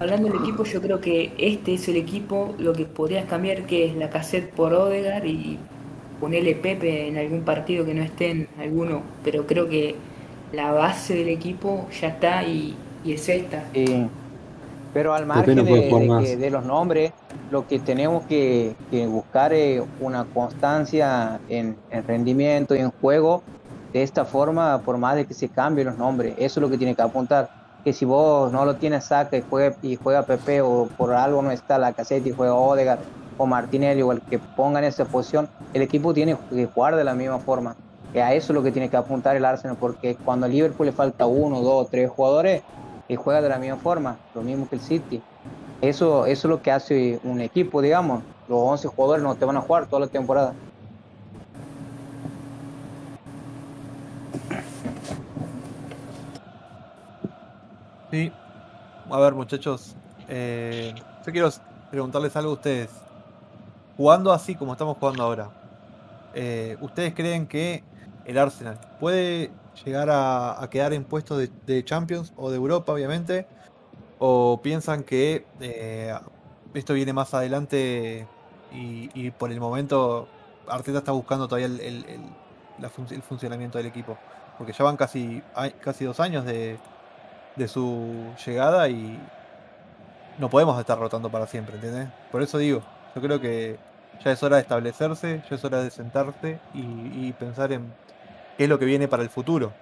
[0.00, 3.86] Hablando del equipo, yo creo que este es el equipo, lo que podrías cambiar, que
[3.86, 5.58] es la cassette por Odegar y
[6.20, 9.94] ponerle Pepe en algún partido que no esté en alguno, pero creo que
[10.52, 12.76] la base del equipo ya está y,
[13.06, 13.64] es esta.
[14.98, 17.12] Pero al margen de, los nombres,
[17.52, 18.74] lo que tenemos que,
[19.08, 23.44] buscar es una constancia en, en, rendimiento y en juego.
[23.92, 26.76] De esta forma, por más de que se cambien los nombres, eso es lo que
[26.78, 27.48] tiene que apuntar
[27.84, 31.42] que si vos no lo tienes saca y juega, y juega Pepe o por algo
[31.42, 32.98] no está la caseta y juega Odegaard
[33.36, 37.04] o Martinelli o el que ponga en esa posición, el equipo tiene que jugar de
[37.04, 37.76] la misma forma.
[38.12, 40.86] Y a eso es lo que tiene que apuntar el Arsenal, porque cuando al Liverpool
[40.86, 42.62] le falta uno, dos, tres jugadores,
[43.08, 45.22] y juega de la misma forma, lo mismo que el City.
[45.80, 48.22] Eso, eso es lo que hace un equipo, digamos.
[48.48, 50.52] Los 11 jugadores no te van a jugar toda la temporada.
[58.10, 58.32] Sí.
[59.10, 59.94] A ver, muchachos.
[60.28, 60.94] Eh,
[61.24, 61.50] yo quiero
[61.90, 62.90] preguntarles algo a ustedes.
[63.96, 65.50] Jugando así como estamos jugando ahora,
[66.34, 67.82] eh, ¿ustedes creen que
[68.24, 69.50] el Arsenal puede
[69.84, 73.46] llegar a, quedar en puestos de, Champions o de Europa, obviamente?
[74.18, 76.14] ¿O piensan que eh,
[76.74, 78.26] esto viene más adelante
[78.72, 80.28] y, por el momento
[80.66, 82.04] Arteta está buscando todavía el,
[82.78, 84.18] el funcionamiento del equipo?
[84.56, 85.42] Porque ya van casi,
[85.80, 86.78] casi dos años de,
[87.58, 89.18] de su llegada y
[90.38, 92.08] no podemos estar rotando para siempre, ¿entiendes?
[92.30, 92.82] Por eso digo,
[93.14, 93.78] yo creo que
[94.24, 97.92] ya es hora de establecerse, ya es hora de sentarse y, pensar en
[98.58, 99.72] qué es lo que viene para el futuro.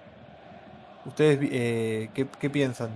[1.05, 2.91] ¿Ustedes eh, ¿qué, piensan?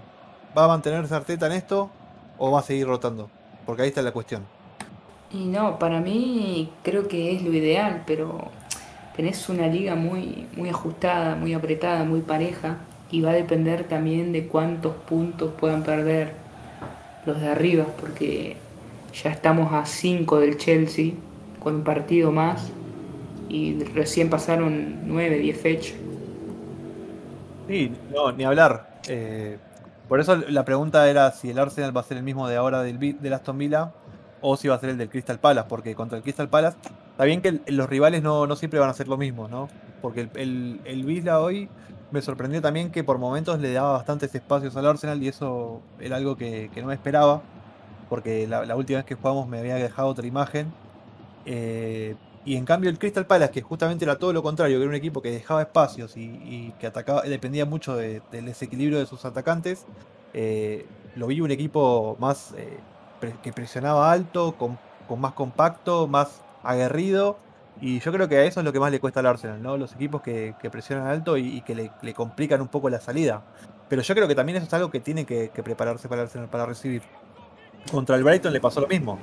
[0.56, 1.90] ¿Va a mantenerse Arteta en esto
[2.38, 3.30] o va a seguir rotando?
[3.66, 4.44] Porque ahí está la cuestión.
[5.32, 8.52] Y no, para mí creo que es lo ideal, pero
[9.16, 12.78] tenés una liga muy, muy ajustada, muy apretada, muy pareja
[13.10, 16.34] y va a depender también de cuántos puntos puedan perder
[17.26, 18.58] los de arriba, porque
[19.24, 21.14] ya estamos a 5 del Chelsea
[21.60, 22.72] con un partido más
[23.52, 25.96] y recién pasaron 9, 10 fechas.
[27.68, 29.00] Sí, no, ni hablar.
[29.08, 29.58] Eh,
[30.08, 32.82] por eso la pregunta era si el Arsenal va a ser el mismo de ahora
[32.82, 33.92] del, del Aston Villa
[34.42, 36.78] o si va a ser el del Crystal Palace, porque contra el Crystal Palace
[37.12, 39.70] está bien que los rivales no, no, siempre van a ser lo mismo, ¿no?
[40.02, 41.70] Porque el, el, el Villa hoy
[42.12, 46.18] me sorprendió también que por momentos le daba bastantes espacios al Arsenal y eso era
[46.18, 47.42] algo que, no me esperaba,
[48.10, 50.74] porque la, última vez que jugamos me había dejado otra imagen.
[51.46, 54.90] Eh, y en cambio el Crystal Palace, que justamente era todo lo contrario, que era
[54.90, 59.86] un equipo que dejaba espacios y, que atacaba, dependía mucho del desequilibrio de sus atacantes,
[60.34, 62.80] eh, lo vi un equipo más eh,
[63.44, 67.38] que presionaba alto, con, con más compacto, más aguerrido
[67.80, 69.78] y yo creo que a eso es lo que más le cuesta al Arsenal, ¿no?
[69.78, 73.42] Los equipos que, presionan alto y, que le, complican un poco la salida.
[73.90, 76.48] Pero yo creo que también eso es algo que tiene que, prepararse para el Arsenal
[76.48, 77.02] para recibir.
[77.92, 79.20] Contra el Brighton le pasó lo mismo.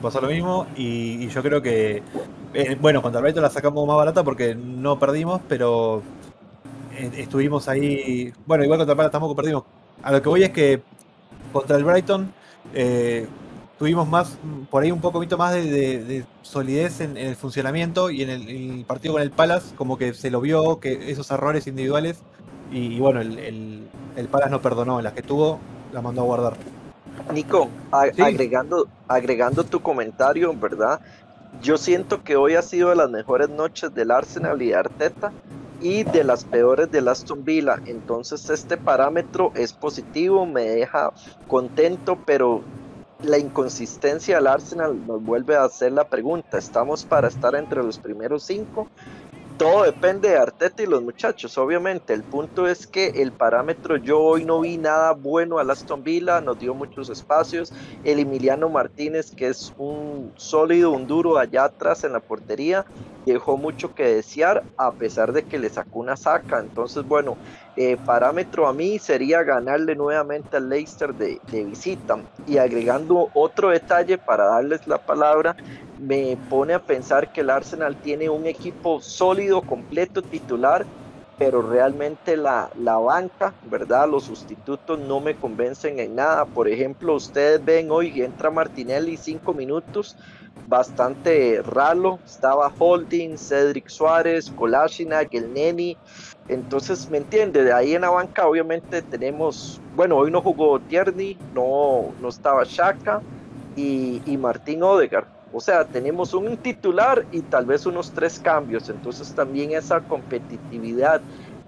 [0.00, 2.02] Pasó lo mismo y, yo creo que.
[2.54, 6.02] Eh, bueno, contra el Brighton la sacamos más barata porque no perdimos, pero
[6.96, 8.32] eh, estuvimos ahí.
[8.46, 9.64] Bueno, igual contra el Palace tampoco perdimos.
[10.02, 10.82] A lo que voy es que
[11.52, 12.32] contra el Brighton.
[12.74, 13.26] Eh,
[13.78, 14.38] tuvimos más,
[14.70, 19.22] por ahí un poco más de, solidez en, el funcionamiento y en el, partido con
[19.22, 22.18] el Palace, como que se lo vio, que esos errores individuales,
[22.70, 25.60] y, bueno, el, el, Palace no perdonó, las que tuvo,
[25.92, 26.56] la mandó a guardar.
[27.32, 31.00] Nico, agregando, agregando tu comentario, ¿verdad?
[31.62, 35.32] Yo siento que hoy ha sido de las mejores noches del Arsenal y de Arteta
[35.80, 37.80] y de las peores del Aston Villa.
[37.86, 41.12] Entonces este parámetro es positivo, me deja
[41.46, 42.62] contento, pero
[43.22, 47.98] la inconsistencia del Arsenal nos vuelve a hacer la pregunta, ¿estamos para estar entre los
[47.98, 48.88] primeros cinco
[49.58, 52.14] todo depende de Arteta y los muchachos, obviamente.
[52.14, 56.40] El punto es que el parámetro, yo hoy no vi nada bueno al Aston Villa,
[56.40, 57.72] nos dio muchos espacios.
[58.04, 62.86] El Emiliano Martínez, que es un sólido, un duro allá atrás en la portería,
[63.26, 66.60] dejó mucho que desear, a pesar de que le sacó una saca.
[66.60, 67.36] Entonces, bueno,
[67.80, 72.18] eh, parámetro a mí sería ganarle nuevamente al Leicester de, visita.
[72.44, 75.54] Y agregando otro detalle para darles la palabra,
[76.00, 80.84] me pone a pensar que el Arsenal tiene un equipo sólido, completo, titular,
[81.38, 84.08] pero realmente la, la, banca, ¿verdad?
[84.08, 86.46] Los sustitutos no me convencen en nada.
[86.46, 90.16] Por ejemplo, ustedes ven hoy entra Martinelli cinco minutos,
[90.66, 92.18] bastante ralo.
[92.26, 95.96] Estaba Holding, Cedric Suárez, Kolasinac, el Neni.
[96.48, 97.64] Entonces, ¿me entiende?
[97.64, 102.64] De ahí en la banca, obviamente tenemos, bueno, hoy no jugó Tierney, no, no estaba
[102.64, 103.20] Shaka
[103.76, 108.88] y, y Martín Odegaard o sea, tenemos un titular y tal vez unos tres cambios.
[108.88, 111.20] Entonces también esa competitividad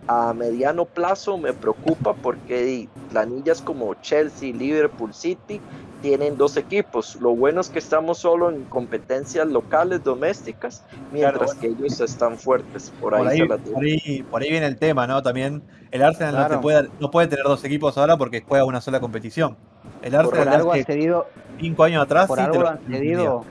[0.07, 5.61] a mediano plazo me preocupa porque planillas como Chelsea, Liverpool, City
[6.03, 7.17] tienen dos equipos.
[7.21, 12.93] Lo bueno es que estamos solo en competencias locales, domésticas, mientras que ellos están fuertes.
[13.01, 15.23] Por, ahí, por, ahí, viene el tema, ¿no?
[15.23, 19.01] También el Arsenal no, puede, no puede tener dos equipos ahora porque juega una sola
[19.01, 19.57] competición.
[20.03, 21.27] El Arsenal algo ha cedido,
[21.59, 23.45] cinco años atrás por algo han cedido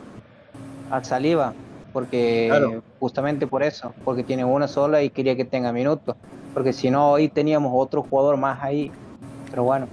[0.90, 1.54] a Saliva,
[1.94, 6.16] porque justamente por eso, porque tiene una sola y quería que tenga minutos,
[6.54, 8.92] porque si no hoy teníamos otro jugador más ahí,
[9.50, 9.88] pero bueno.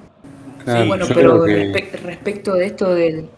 [0.67, 3.29] Sí, bueno, pero respecto de esto del,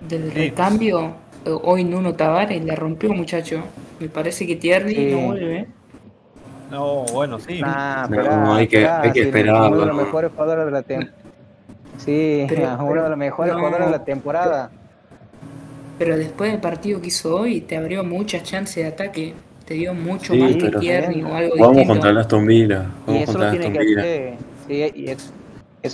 [0.00, 1.14] del recambio,
[1.62, 3.62] hoy Nuno Tavares la rompió muchacho,
[4.00, 5.66] me parece que Tierney no vuelve.
[6.70, 7.60] No, bueno, sí.
[7.60, 9.54] no, hay que, hay que esperar.
[9.72, 11.26] Uno de los mejores jugadores de la temporada.
[11.98, 12.46] Sí,
[12.78, 14.70] uno de los mejores jugadores de la temporada.
[15.98, 19.34] Pero después del partido que hizo hoy, te abrió muchas chances de ataque.
[19.64, 22.86] Te dio mucho más que Tierney o algo Vamos contra el Aston Villa.
[23.08, 24.34] y eso lo tiene que hacer.
[24.68, 25.32] Sí, y eso,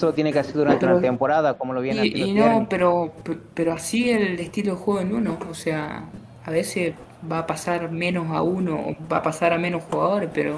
[0.00, 3.12] lo tiene que hacer durante la temporada, como lo viene Y, y no, pero,
[3.54, 5.38] pero así el estilo de juego en uno.
[5.50, 6.04] O sea,
[6.44, 6.94] a veces
[7.30, 10.56] va a pasar menos a uno, va a pasar a menos jugadores, pero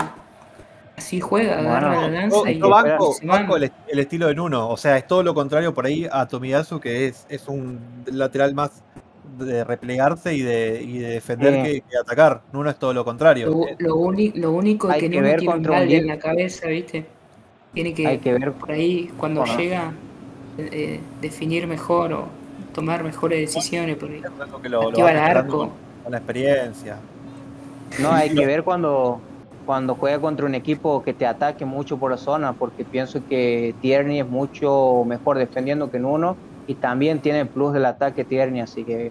[0.96, 4.68] así juega, agarra la lanza y banco, banco el, estilo de uno.
[4.68, 8.54] O sea, es todo lo contrario por ahí a Tomiyasu, que es, es un lateral
[8.54, 8.82] más
[9.38, 12.42] de replegarse y de, y de defender que, atacar.
[12.52, 13.50] no es todo lo contrario.
[13.78, 17.06] Lo, lo único es que, no tiene un en la cabeza, ¿viste?
[17.74, 19.92] Tiene que, Hay que ver por ahí cuando llega
[20.56, 22.26] eh, definir mejor o
[22.72, 23.96] tomar mejores decisiones.
[23.96, 24.22] Porque
[24.62, 25.72] que lo, lo arco.
[26.02, 26.98] Con la experiencia.
[28.00, 29.20] No, hay que ver cuando
[29.64, 33.74] cuando juega contra un equipo que te ataque mucho por la zona, porque pienso que
[33.80, 38.24] Tierney es mucho mejor defendiendo que en uno y también tiene el plus del ataque
[38.24, 39.10] Tierney, así que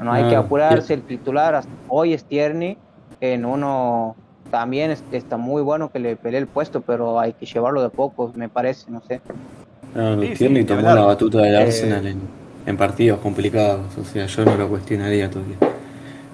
[0.00, 0.94] no hay que ah, apurarse.
[0.94, 2.76] El titular hoy es Tierney,
[3.20, 4.16] en uno
[4.54, 8.32] también está muy bueno que le pelee el puesto, pero hay que llevarlo de poco,
[8.36, 9.20] me parece, no sé.
[10.36, 12.16] Tierney tomó la batuta del eh, Arsenal
[12.64, 15.56] en, partidos complicados, o sea, yo no lo cuestionaría todavía.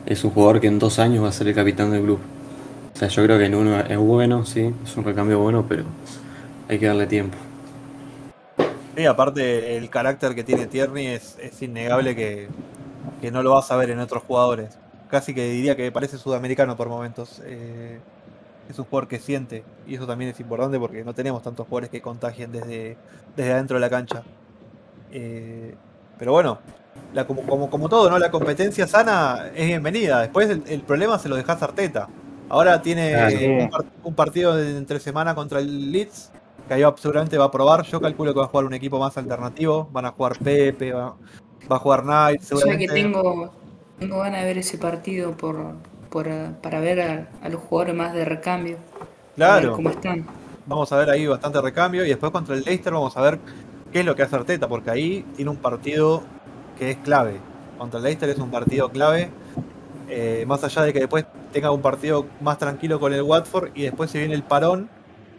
[0.04, 2.18] Es un jugador que en dos años va a ser el capitán del club.
[2.94, 5.84] O sea, yo creo que en uno es bueno, sí, es un recambio bueno, pero
[6.68, 7.38] hay que darle tiempo.
[8.98, 12.48] Sí, aparte el carácter que tiene Tierney es, es innegable que,
[13.22, 14.76] que, no lo vas a ver en otros jugadores.
[15.10, 17.40] Casi que diría que parece sudamericano por momentos.
[17.44, 17.98] Eh,
[18.68, 21.90] es un jugador que siente y eso también es importante porque no tenemos tantos jugadores
[21.90, 22.96] que contagien desde,
[23.36, 24.22] desde adentro de la cancha.
[25.10, 25.74] Eh,
[26.16, 26.58] pero bueno,
[27.12, 28.18] la, como, como, como, todo, ¿no?
[28.18, 30.20] La competencia sana es bienvenida.
[30.20, 32.08] Después el, problema se lo dejas a Arteta.
[32.48, 33.70] Ahora tiene un,
[34.04, 36.30] un, partido de entre semana contra el Leeds
[36.70, 37.82] que ahí seguramente va a probar.
[37.82, 39.88] Yo calculo que va a jugar un equipo más alternativo.
[39.90, 41.16] Van a jugar Pepe, va,
[41.68, 42.42] a jugar Knight.
[42.42, 42.86] Seguramente.
[42.86, 43.50] que tengo,
[44.00, 45.74] tengo ganas de ver ese partido por,
[46.62, 48.78] para ver a, los jugadores más de recambio.
[49.36, 49.76] Claro.
[49.76, 50.26] cómo están.
[50.66, 52.04] Vamos a ver ahí bastante recambio.
[52.04, 53.38] Y después contra el Leicester vamos a ver
[53.92, 56.22] qué es lo que hace Arteta, porque ahí tiene un partido
[56.78, 57.38] que es clave.
[57.78, 59.30] Contra el Leicester es un partido clave.
[60.08, 63.82] Eh, más allá de que después tenga un partido más tranquilo con el Watford y
[63.82, 64.88] después se viene el parón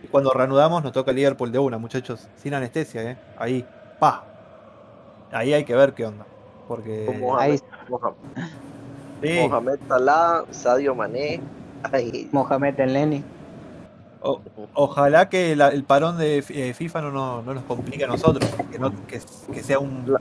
[0.09, 3.17] cuando reanudamos nos toca el Liverpool de una, muchachos, sin anestesia, ¿eh?
[3.37, 3.65] Ahí,
[3.99, 4.25] pa.
[5.31, 6.25] Ahí hay que ver qué onda.
[6.71, 7.19] Porque.
[7.19, 7.59] Mohamed,
[9.21, 11.41] Mohamed, Salah, Sadio Mané.
[11.91, 12.29] Ahí.
[12.31, 13.23] Mohamed El
[14.73, 19.19] ojalá que el parón de eh, FIFA no, nos complique a nosotros, que,
[19.53, 20.15] que, sea un.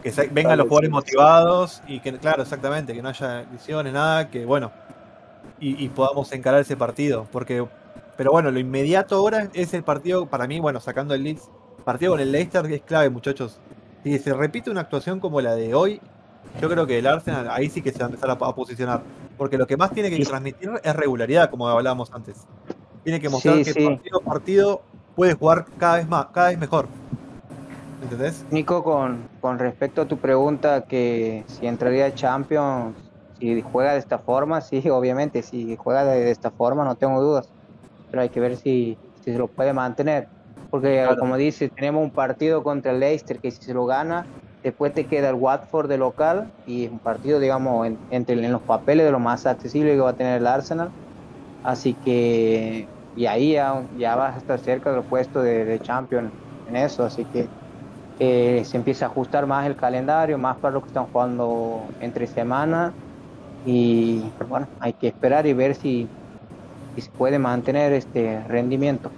[0.00, 4.44] Que vengan los jugadores motivados y que, claro, exactamente, que no haya visiones, nada, que
[4.44, 4.70] bueno,
[5.58, 7.66] y, y podamos encarar ese partido, porque
[8.16, 11.50] pero bueno, lo inmediato ahora es el partido, para mí, bueno, sacando el Leeds,
[11.84, 13.58] partido con el Leicester que es clave, muchachos.
[14.04, 16.00] Si se repite una actuación como la de hoy,
[16.60, 19.02] yo creo que el Arsenal ahí sí que se va a empezar a, a posicionar.
[19.36, 22.46] Porque lo que más tiene que transmitir es regularidad, como hablábamos antes.
[23.02, 23.84] Tiene que mostrar Sí, que sí.
[23.86, 24.82] partido a partido
[25.16, 26.86] puede jugar cada vez más, cada vez mejor.
[28.02, 28.44] ¿Entendés?
[28.50, 32.94] Nico, con, con respecto a tu pregunta, que si entraría a Champions,
[33.38, 37.20] si juega de esta forma, sí, obviamente, si juega de, de esta forma, no tengo
[37.22, 37.48] dudas.
[38.10, 40.28] Pero hay que ver si, si se lo puede mantener.
[40.74, 41.16] Porque, Claro.
[41.18, 44.28] como dice, tenemos un partido contra el Leicester que si se lo gana,
[44.62, 48.52] después te queda el Watford de local y es un partido, digamos, en, entre, en
[48.52, 50.92] los papeles de lo más accesible que va a tener el Arsenal.
[51.62, 56.34] Así que, y ahí ya, ya vas a estar cerca del puesto de, de Champions
[56.66, 57.04] en eso.
[57.04, 57.50] Así que
[58.18, 62.26] eh, se empieza a ajustar más el calendario, más para lo que están jugando entre
[62.28, 62.94] semana.
[63.62, 66.12] Y bueno, hay que esperar y ver si,
[66.94, 69.14] si se puede mantener este rendimiento.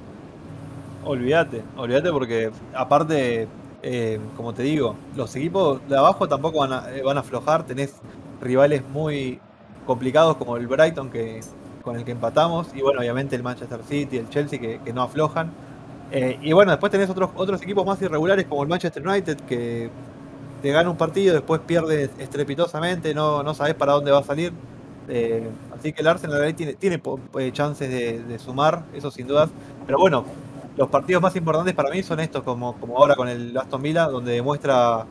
[1.07, 3.47] Olvídate, olvídate porque aparte,
[3.81, 7.65] eh, como te digo, los equipos de abajo tampoco van a, eh, van a aflojar.
[7.65, 7.95] Tenés
[8.41, 9.39] rivales muy
[9.87, 11.41] complicados como el Brighton que
[11.83, 15.53] con el que empatamos y bueno, obviamente el Manchester City, el Chelsea que, no aflojan.
[16.11, 19.89] Eh, y bueno, después tenés otros, otros equipos más irregulares como el Manchester United que
[20.61, 24.53] te gana un partido, después pierde estrepitosamente, no, no sabes para dónde va a salir.
[25.79, 27.01] Así que el Arsenal tiene, tiene
[27.53, 27.89] chances
[28.27, 29.51] de sumar, eso sin dudas.
[29.87, 30.25] Pero bueno,
[30.77, 34.05] los partidos más importantes para mí son estos, como, como ahora con el Aston Villa,
[34.09, 35.07] donde demuestra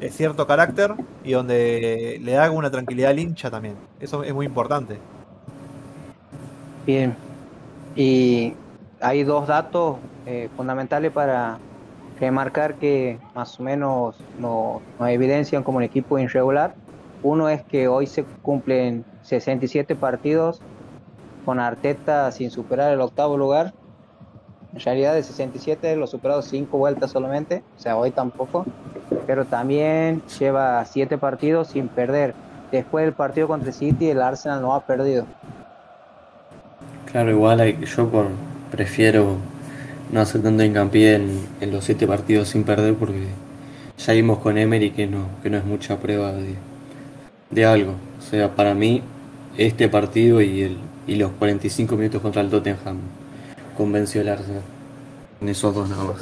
[0.00, 0.94] eh, cierto carácter
[1.24, 3.76] y donde le da una tranquilidad al hincha también.
[3.98, 5.04] Eso es muy importante.
[6.86, 7.16] Bien.
[7.94, 8.54] Y
[9.00, 11.58] hay dos datos eh, fundamentales para
[12.20, 16.74] remarcar que más o menos no- nos evidencian como un equipo irregular.
[17.22, 20.60] Uno es que hoy se cumplen 67 partidos
[21.44, 23.74] con Arteta sin superar el octavo lugar.
[24.74, 28.66] En realidad de 67 lo superado 5 vueltas solamente, o sea, hoy tampoco.
[29.26, 32.34] Pero también lleva 7 partidos sin perder.
[32.70, 35.26] Después del partido contra City, el Arsenal no ha perdido.
[37.10, 38.26] Claro, igual yo por,
[38.70, 39.36] prefiero
[40.12, 41.14] no hacer tanto hincapié
[41.60, 43.26] en, los siete partidos sin perder porque
[43.98, 46.54] ya vimos con Emery que no, que no es mucha prueba de,
[47.50, 47.94] de algo.
[48.18, 49.02] O sea, para mí
[49.56, 52.98] este partido y, el, y los 45 minutos contra el Tottenham
[53.78, 54.62] convenció Arsenal.
[55.40, 56.16] En esos dos nada más.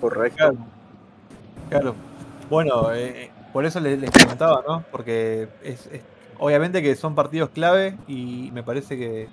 [0.00, 0.36] Correcto.
[0.38, 0.56] Claro.
[1.68, 1.94] Claro.
[2.48, 4.84] Bueno, eh, por eso les, les comentaba, ¿no?
[4.90, 6.02] Porque es, es-
[6.38, 9.28] obviamente que son partidos clave y me parece que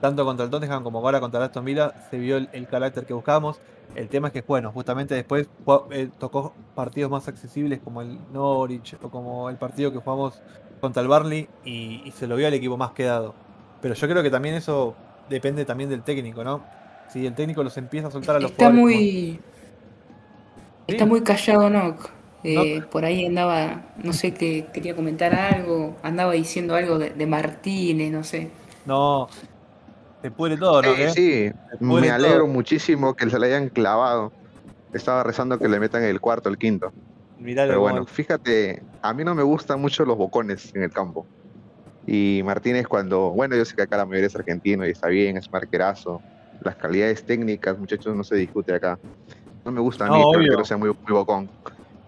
[0.00, 3.06] tanto contra el Tottenham como ahora contra el Aston Villa se vio el, el carácter
[3.06, 3.58] que buscábamos.
[3.94, 5.48] El tema es que, bueno, justamente después
[5.90, 10.40] eh, tocó partidos más accesibles como el Norwich o como el partido que jugamos
[10.80, 13.34] contra el Barley y, y se lo vio al equipo más quedado.
[13.80, 14.94] Pero yo creo que también eso
[15.28, 16.62] depende también del técnico, ¿no?
[17.12, 19.40] Si el técnico los empieza a soltar a los Está jugadores como- muy.
[20.86, 21.10] Está Sí.
[21.10, 22.10] muy callado Nock.
[22.44, 27.26] Eh, Por ahí andaba, no sé, que quería comentar algo, andaba diciendo algo de, de
[27.26, 28.50] Martínez, no sé.
[28.84, 29.28] No,
[30.22, 30.92] se pudre todo, ¿no?
[30.94, 31.10] Sí, ¿Eh?
[31.10, 32.48] sí, pudre me alegro todo.
[32.48, 34.32] muchísimo que se le hayan clavado.
[34.92, 36.92] Estaba rezando que le metan el cuarto, el quinto.
[37.38, 41.24] Mirá Pero bueno, fíjate, a mí no me gustan mucho los bocones en el campo.
[42.06, 45.36] Y Martínez cuando, bueno, yo sé que acá la mayoría es argentino y está bien,
[45.36, 46.22] es marquerazo.
[46.60, 48.98] Las calidades técnicas, muchachos, no se discute acá.
[49.64, 50.50] No me gusta a No, mí, pero obvio.
[50.52, 51.50] que no sea muy, muy bocón.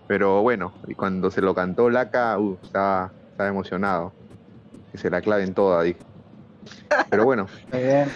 [0.07, 4.12] Pero bueno, y cuando se lo cantó Laca, uh, estaba, estaba emocionado.
[4.92, 6.01] Que se la claven toda, dije.
[7.11, 8.09] Pero bueno, Muy bien.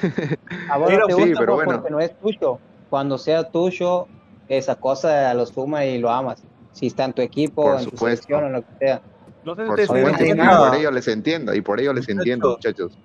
[0.70, 1.72] A vos Pero no te sí, pero bueno.
[1.74, 2.60] porque no es tuyo.
[2.88, 4.06] Cuando sea tuyo,
[4.48, 6.42] esa cosa lo sumas y lo amas.
[6.72, 8.06] Si está en tu equipo, Por en tu supuesto.
[8.26, 9.02] selección o lo que sea.
[9.44, 12.08] No sé si por supuesto, y Además- por ello les entiendo, y por ello les
[12.08, 12.98] entiendo, muchachos.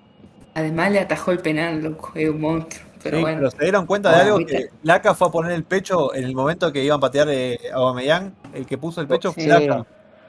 [0.54, 2.84] Además le atajó el penal, loco, es un monstruo.
[3.02, 5.52] Pero Sí, bueno, pero se dieron cuenta de Bueno, algo que Laca fue a poner
[5.52, 9.00] el pecho en el momento que iban a patear eh, a Aubameyang, el que puso
[9.02, 9.48] el pecho fue Sí.
[9.48, 9.84] Laca,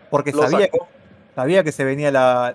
[0.10, 0.88] porque Lo sabía, sacó.
[1.36, 2.54] sabía que se venía la,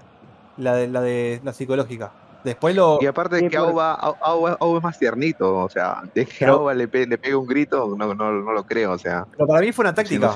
[0.58, 2.12] la, de, la de la psicológica.
[2.44, 5.70] Después lo Y aparte Sí, que por- Auba, Au- Auba- Auba es más tiernito, o
[5.70, 8.62] sea, de que Pero- Auba le, pe- le pegue un grito, no, no, no lo
[8.64, 10.34] creo, o sea, pero para mí fue una táctica.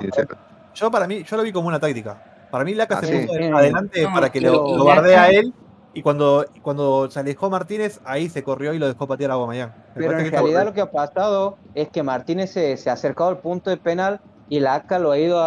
[0.74, 2.22] Yo para mí, yo lo vi como una táctica.
[2.55, 3.26] Para mí Laca Ah, se sí.
[3.26, 3.44] puso Sí.
[3.46, 5.52] adelante No, para que lo, y lo bardee Laca- a él
[5.92, 9.36] y cuando, cuando se alejó Martínez, ahí se corrió y lo dejó patear a.
[9.36, 13.30] Me Pero en realidad lo que ha pasado es que Martínez se, se ha acercado
[13.30, 15.40] al punto de penal y la ACA lo ha ido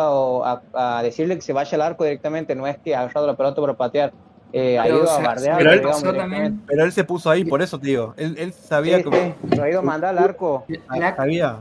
[0.43, 2.55] a, a- a decirle que se vaya al arco directamente.
[2.55, 4.11] No es que ha agarrado la pelota para patear.
[4.51, 6.61] Eh, ha ido o a bardear, pero él digamos, también.
[6.67, 8.13] pero él se puso ahí, por eso digo.
[8.17, 10.65] Él, él sabía Sí, que sí, lo ha ido a mandar al arco.
[10.97, 11.57] La- sabía.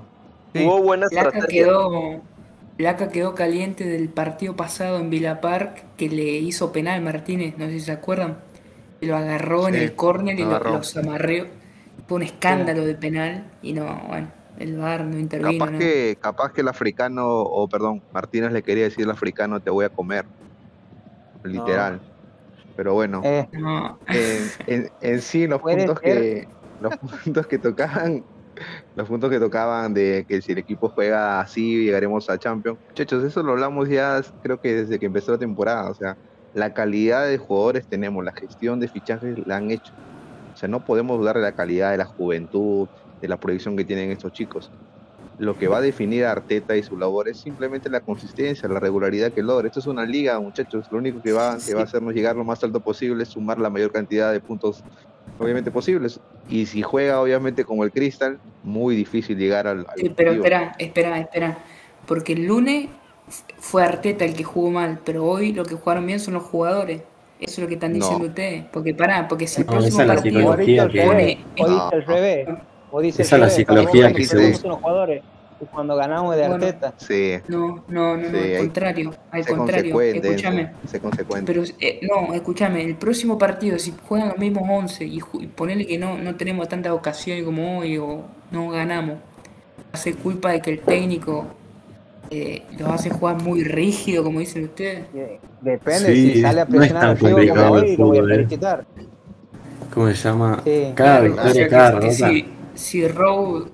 [0.53, 0.65] Sí.
[0.67, 1.65] Hubo buena Laca estrategia.
[1.65, 1.91] quedó,
[2.79, 7.67] Laca quedó caliente del partido pasado en Villa Park que le hizo penal Martínez, no
[7.67, 8.37] sé si se acuerdan.
[9.01, 11.47] Lo agarró en el córner y lo los amarreó.
[12.07, 15.65] Fue un escándalo de penal y no, bueno, el VAR no intervino.
[15.65, 19.71] Capaz que, capaz que el africano, o perdón, Martínez le quería decir al africano te
[19.71, 20.25] voy a comer.
[21.45, 22.01] Literal.
[22.77, 23.99] Pero bueno, Eh, No.
[24.09, 26.21] en, en- en sí los puntos ser.
[26.21, 26.49] que
[26.81, 28.23] los puntos que tocaban
[28.97, 33.23] los puntos que tocaban de que si el equipo juega así llegaremos a Champions muchachos
[33.23, 36.17] eso lo hablamos ya creo que desde que empezó la temporada o sea
[36.55, 39.93] la calidad de jugadores tenemos la gestión de fichajes la han hecho
[40.55, 42.89] o sea no podemos dudar de la calidad de la juventud
[43.21, 44.71] de la proyección que tienen estos chicos
[45.39, 48.81] lo que va a definir a Arteta y su labor es simplemente la consistencia, la
[48.81, 49.67] regularidad que logra.
[49.67, 50.87] Esto es una liga, muchachos.
[50.91, 53.59] Lo único que va, que va a hacernos llegar lo más alto posible es sumar
[53.59, 54.83] la mayor cantidad de puntos,
[55.39, 56.21] obviamente, posibles.
[56.49, 60.75] Y si juega, obviamente, como el Crystal, muy difícil llegar al, al Sí, pero espera,
[60.79, 61.59] espera, espera.
[62.07, 62.89] Porque el lunes
[63.59, 67.01] fue Arteta el que jugó mal, pero hoy lo que jugaron bien son los jugadores.
[67.41, 67.99] Eso es lo que están No.
[67.99, 68.65] diciendo ustedes.
[68.73, 71.05] Porque pará, porque si el No, próximo esa es la partido dices psicología al que-
[71.05, 71.69] No.
[71.69, 72.49] dices al revés.
[73.19, 74.79] Esa es la psicología que se usa.
[75.73, 76.67] Cuando ganamos de Bueno.
[76.67, 76.95] Arteta.
[76.99, 80.73] Sí, No, no, no, no, al contrario, al contrario, escúchame.
[80.87, 81.53] Sé consecuente.
[81.53, 85.87] Pero eh, no, escúchame, el próximo partido, si juegan los mismos 11 y, y ponele
[85.87, 89.19] que no, no tenemos tantas ocasiones como hoy o no ganamos,
[89.93, 91.47] hace culpa de que el técnico
[92.31, 95.07] eh, los hace jugar muy rígido, como dicen ustedes.
[95.61, 98.25] Depende, Sí, si sale a no es presionar tan hoy, lo voy a eh.
[98.27, 98.87] felicitar.
[99.93, 100.61] ¿Cómo se llama?
[100.65, 100.93] Sí.
[100.95, 103.71] Cada Claro, o victoria, sea cada si, si Rowe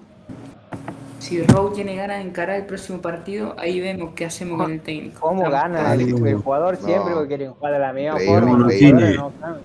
[1.22, 4.80] si Rowe tiene ganas de encarar el próximo partido, ahí vemos qué hacemos con el
[4.80, 5.20] técnico.
[5.20, 5.94] ¿Cómo gana?
[5.94, 6.26] El, No.
[6.26, 7.26] el jugador siempre No.
[7.26, 8.58] quiere jugar de la misma forma.
[8.58, 9.60] No saben.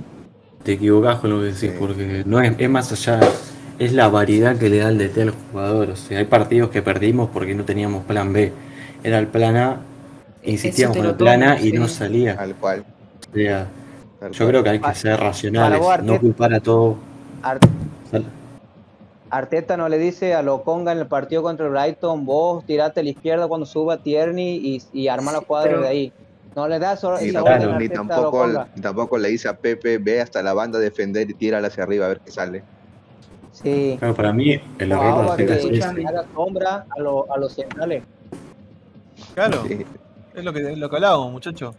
[0.64, 1.72] Te equivocás con lo que decís, Sí.
[1.80, 3.20] porque no es, es más allá,
[3.80, 5.90] es la variedad que le da el DT al jugador.
[5.92, 8.52] O sea, hay partidos que perdimos porque no teníamos plan B.
[9.04, 9.78] Era el plan A,
[10.44, 12.36] insistíamos Eso con el plan A y no salía.
[12.36, 12.86] Tal cual.
[13.32, 13.68] O sea,
[14.20, 14.50] tal yo cual.
[14.50, 16.98] creo que hay que Pa- ser racionales, no culpar a todo.
[17.42, 17.70] Ar- Sal-
[19.30, 23.04] Arteta no le dice a Loconga en el partido contra el Brighton, vos tirate a
[23.04, 26.14] la izquierda cuando suba Tierney y, y arma la cuadra pero- desde ahí.
[26.56, 28.68] No le da solo Ni tampoco, ni tampoco, Lokonga.
[28.76, 31.84] ni tampoco le dice a Pepe, ve hasta la banda a defender y tírala hacia
[31.84, 32.64] arriba a ver qué sale.
[33.52, 33.96] Sí.
[34.00, 38.04] Claro, para mí el error de Arteta es sombra a, lo- a los centrales.
[39.36, 39.86] Claro, Sí.
[40.36, 41.76] es lo que, es lo que hablábamos, muchachos.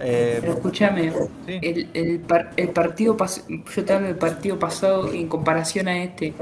[0.00, 1.12] Eh, Pero escúchame,
[1.46, 1.58] sí.
[1.62, 6.02] el, el, par- el partido pas- yo te hablo del partido pasado en comparación a
[6.02, 6.34] este.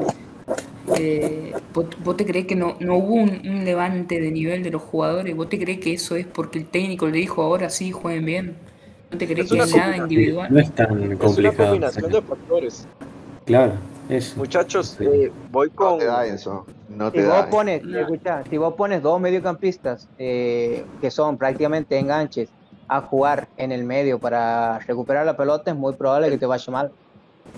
[0.98, 4.70] Eh, ¿vos, vos te crees que no, no hubo un, un levante de nivel de
[4.70, 5.34] los jugadores?
[5.36, 8.56] ¿Vos te crees que eso es porque el técnico le dijo ahora sí, jueguen bien?
[9.10, 10.52] ¿No te crees Es que es nada individual?
[10.52, 11.68] No es tan Es una complicado.
[11.68, 12.88] combinación de factores.
[13.44, 13.72] Claro,
[14.08, 14.36] eso.
[14.38, 15.04] Muchachos, Sí.
[15.04, 15.98] eh, voy No con.
[15.98, 16.24] te da
[16.88, 17.50] no Si te vos da.
[17.50, 18.00] pones, No.
[18.00, 22.50] escucha, si vos pones dos mediocampistas eh, que son prácticamente enganches
[22.88, 26.70] a jugar en el medio para recuperar la pelota, es muy probable que te vaya
[26.72, 26.90] mal.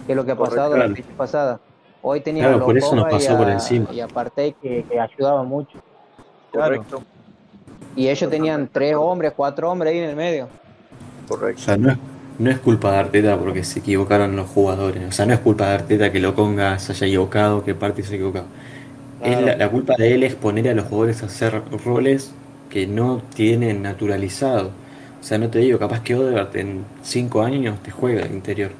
[0.06, 0.88] Que es lo que ha pasado Correcto.
[0.88, 1.60] la fecha pasada.
[2.06, 3.88] Hoy tenía Claro, por eso nos pasó por a- encima.
[3.90, 5.78] Y aparte que, que ayudaba mucho.
[6.52, 7.02] Correcto,
[7.96, 10.48] Y ellos tenían tres hombres, cuatro hombres ahí en el medio.
[11.24, 11.62] O correcto.
[11.62, 11.98] sea, no es,
[12.38, 15.02] no es culpa de Arteta porque se equivocaron los jugadores.
[15.08, 18.02] O sea, no es culpa de Arteta que lo ponga se haya equivocado, que parte
[18.02, 18.46] se haya equivocado.
[19.22, 22.34] Es la, la culpa de él es poner a los jugadores a hacer roles
[22.68, 24.68] que no tienen naturalizado.
[25.20, 28.72] O sea, no te digo, capaz que Odegaard en 5 años te juega de interior.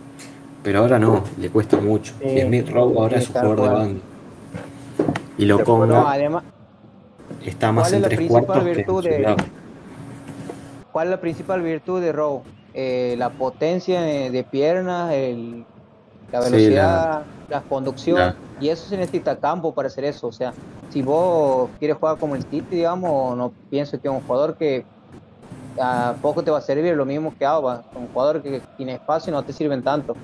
[0.65, 2.15] Pero ahora no, le cuesta mucho.
[2.19, 4.01] Sí, y Smith Rowe ahora es un jugador de banda.
[5.37, 6.43] Y lo No, ponga además,
[7.45, 9.37] está más ¿cuál es en la tres cuartos que en de-.
[10.91, 12.43] ¿cuál es la principal virtud de Rowe?
[12.73, 15.67] Eh, la potencia de, piernas, el-
[16.33, 18.17] la Sí, velocidad, la, conducción.
[18.19, 20.29] la- Y eso se necesita campo para hacer eso.
[20.29, 20.55] O sea,
[20.89, 24.87] si vos quieres jugar como el Titi, digamos, no pienso que es un jugador que
[25.79, 29.31] a poco te va a servir, lo mismo que Alba, un jugador que tiene espacio
[29.31, 30.17] y no te sirven tanto.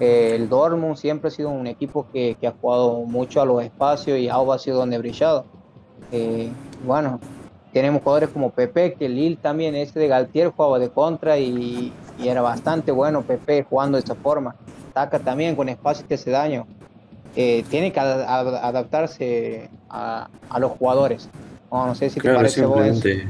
[0.00, 3.62] Eh, el Dortmund siempre ha sido un equipo que, que ha jugado mucho a los
[3.62, 5.44] espacios y Alba ha sido donde ha brillado.
[6.10, 6.48] Eh,
[6.84, 7.20] bueno,
[7.72, 12.28] tenemos jugadores como Pepe, que Lille también, ese de Galtier jugaba de contra y, y
[12.28, 14.54] era bastante bueno Pepe jugando de esa forma.
[14.92, 16.66] Taca también con espacio te hace daño.
[17.36, 21.28] Eh, tiene que ad- ad- adaptarse a, a los jugadores.
[21.70, 23.28] No, no sé si te parece vos simplemente,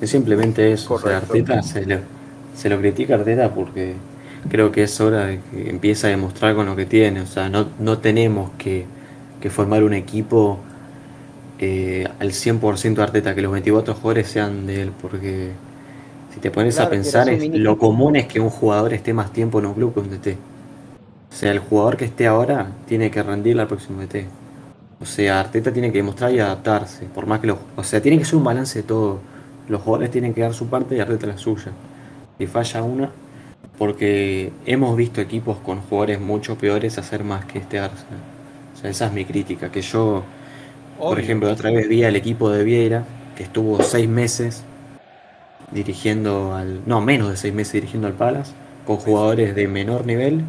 [0.00, 0.94] es simplemente eso.
[0.94, 1.52] O sea, Correcto.
[1.52, 1.98] Arteta se lo,
[2.56, 3.94] se lo critica a Arteta porque
[4.50, 7.20] creo que es hora de que empiece a demostrar con lo que tiene.
[7.22, 8.86] O sea, no, no tenemos que,
[9.40, 10.58] que formar un equipo
[11.58, 15.52] eh, al 100% Arteta, que los 24 jugadores sean de él, porque
[16.34, 19.32] si te pones Claro, a pensar, es- lo común es que un jugador esté más
[19.32, 20.38] tiempo en un club que un DT.
[21.30, 24.28] O sea, el jugador que esté ahora tiene que rendir al próximo DT.
[25.00, 27.06] O sea, Arteta tiene que demostrar y adaptarse.
[27.06, 27.58] Por más que los.
[27.76, 29.20] O sea, tiene que ser un balance de todo.
[29.68, 31.72] Los jugadores tienen que dar su parte y Arteta la suya.
[32.38, 33.10] Si falla una,
[33.78, 38.20] porque hemos visto equipos con jugadores mucho peores hacer más que este Arsenal.
[38.74, 39.70] O sea, esa es mi crítica.
[39.70, 40.22] Que yo
[40.98, 43.04] Por ejemplo, otra vez vi al equipo de Vieira,
[43.36, 44.62] que estuvo seis meses
[45.72, 46.82] dirigiendo al.
[46.86, 48.52] No, menos de seis meses dirigiendo al Palace,
[48.86, 50.42] con jugadores de menor nivel,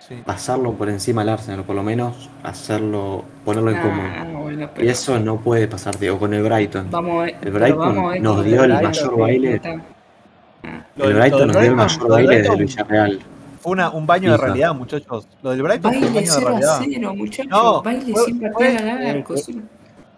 [0.00, 0.14] Sí.
[0.24, 4.42] pasarlo por encima al Arsenal, o por lo menos hacerlo, ponerlo en Ah, común.
[4.42, 6.88] bueno, Y eso no puede pasarte, o con el Brighton.
[6.90, 7.36] vamos a ver.
[7.42, 9.54] El Brighton vamos a ver nos dio el mayor baile.
[9.56, 9.76] está-
[10.96, 13.18] Lo El del- Brighton nos dio el mayor baile Brighton Villarreal.
[13.60, 15.26] Fue una, un baño de realidad, muchachos.
[15.42, 16.78] Lo del Brighton fue un Baile baño de 0 a realidad.
[17.00, 17.50] 0, muchachos.
[17.50, 19.34] No, baile fue- sin fue- arco.
[19.34, 19.62] eh, sí.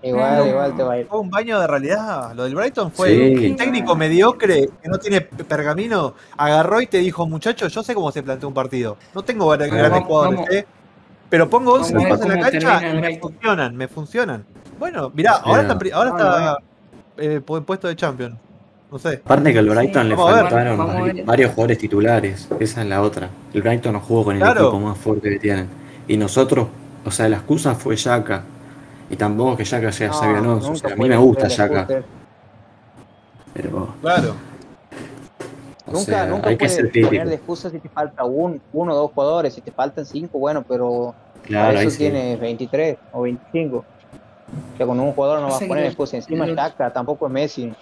[0.03, 0.47] Igual, No.
[0.47, 1.07] igual te va a ir.
[1.07, 2.32] Fue un baño de realidad.
[2.34, 3.51] Lo del Brighton fue Sí.
[3.51, 6.14] un técnico mediocre que no tiene pergamino.
[6.38, 8.97] Agarró y te dijo, muchachos, yo sé cómo se plantea un partido.
[9.14, 10.66] No tengo grandes vamos- jugadores, vamos- ¿eh?
[11.28, 14.45] pero pongo 11 vamos a ver tipos en la cancha y me funcionan, me funcionan.
[14.78, 16.57] Bueno, mirá, ahora está, ahora No, está
[17.18, 18.38] eh, pu- puesto de champion.
[18.91, 19.20] No sé.
[19.24, 22.49] Aparte que al Brighton le a ver, faltaron varios jugadores titulares.
[22.59, 23.28] Esa es la otra.
[23.55, 24.62] El Brighton no jugó con el Claro.
[24.68, 25.68] equipo más fuerte que tienen.
[26.09, 26.66] Y nosotros,
[27.05, 28.43] o sea, la excusa fue Yaka.
[29.09, 30.72] Y tampoco que Yaka sea Alonso.
[30.72, 31.86] O sea, a mí me gusta Yaka.
[33.55, 34.34] Pero, Claro.
[35.86, 37.28] o Nunca, sea, nunca hay que ser poner crítico.
[37.28, 39.55] de excusa si te falta un, uno o dos jugadores.
[39.55, 41.14] Si te faltan cinco, bueno, pero
[41.45, 41.99] Claro, para eso sí.
[41.99, 43.84] tienes 23 o 25.
[44.76, 46.16] Que con un jugador no vas a poner excusa.
[46.16, 47.72] Encima Shaka, tampoco es Messi.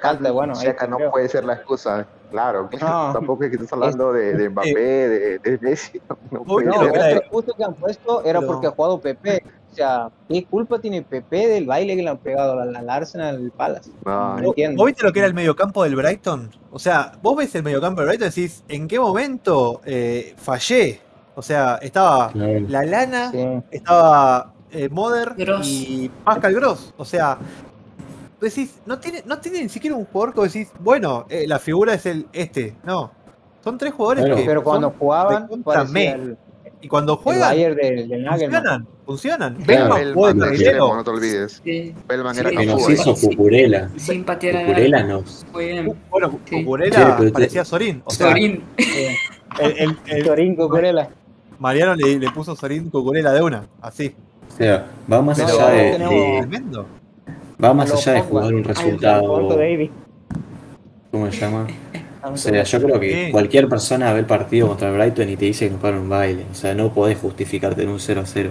[0.00, 1.10] Falta, no- bueno, creo.
[1.10, 2.68] puede ser la excusa, claro.
[2.80, 3.12] No.
[3.12, 6.00] Tampoco es que estés hablando de, de Mbappé, de, de Messi.
[6.30, 7.16] No, no Uy, puede No, ser.
[7.18, 9.42] excusa que han puesto era porque ha jugado Pepe.
[9.72, 13.36] O sea, ¿qué culpa tiene Pepe del baile que le han pegado al, al Arsenal
[13.36, 13.90] al Palace?
[14.04, 14.76] No, No ¿Vos, entiendo.
[14.82, 16.50] vos viste lo que era el mediocampo del Brighton?
[16.70, 21.00] O sea, vos ves el mediocampo del Brighton y decís, ¿en qué momento eh, fallé?
[21.34, 22.60] O sea, estaba Claro.
[22.68, 23.46] la lana, Sí.
[23.70, 25.66] estaba eh, Moder Gross.
[25.66, 26.92] y Pascal Gross.
[26.96, 27.38] O sea,
[28.40, 31.94] decís, no tiene, no tiene ni siquiera un jugador que decís, bueno, eh, la figura
[31.94, 32.74] es el este.
[32.84, 33.10] No.
[33.64, 35.48] Son tres jugadores que Pero cuando son- jugaban,
[35.96, 36.36] el,
[36.80, 38.52] y cuando el juegan, Bayern del, del Nagelman.
[38.62, 39.54] funcionan, funcionan.
[39.56, 39.94] Claro.
[39.94, 41.60] Bellman Bellman, no te olvides.
[41.64, 43.14] Sí, Bellman Sí, era que nos hizo.
[43.14, 43.90] Cucurela.
[43.96, 45.08] sin patear arco.
[45.08, 45.46] nos.
[45.52, 46.62] Bueno, Sí.
[46.62, 48.02] Cucurella Sí, parecía Sorín.
[48.04, 48.62] O sea, Sorín.
[49.58, 51.08] El, el- el- Sorín Cucurella.
[51.58, 54.14] Mariano le, le puso Sorín Cucurella de una, así.
[54.52, 56.48] O sea, va más allá de, de-
[57.62, 59.48] va más allá de jugar un resultado.
[61.10, 61.66] ¿Cómo se llama?
[62.28, 65.44] O sea, yo creo que cualquier persona ve el partido contra el Brighton y te
[65.44, 66.44] dice que nos para un baile.
[66.50, 68.50] O sea, no podés justificarte en un 0 a 0.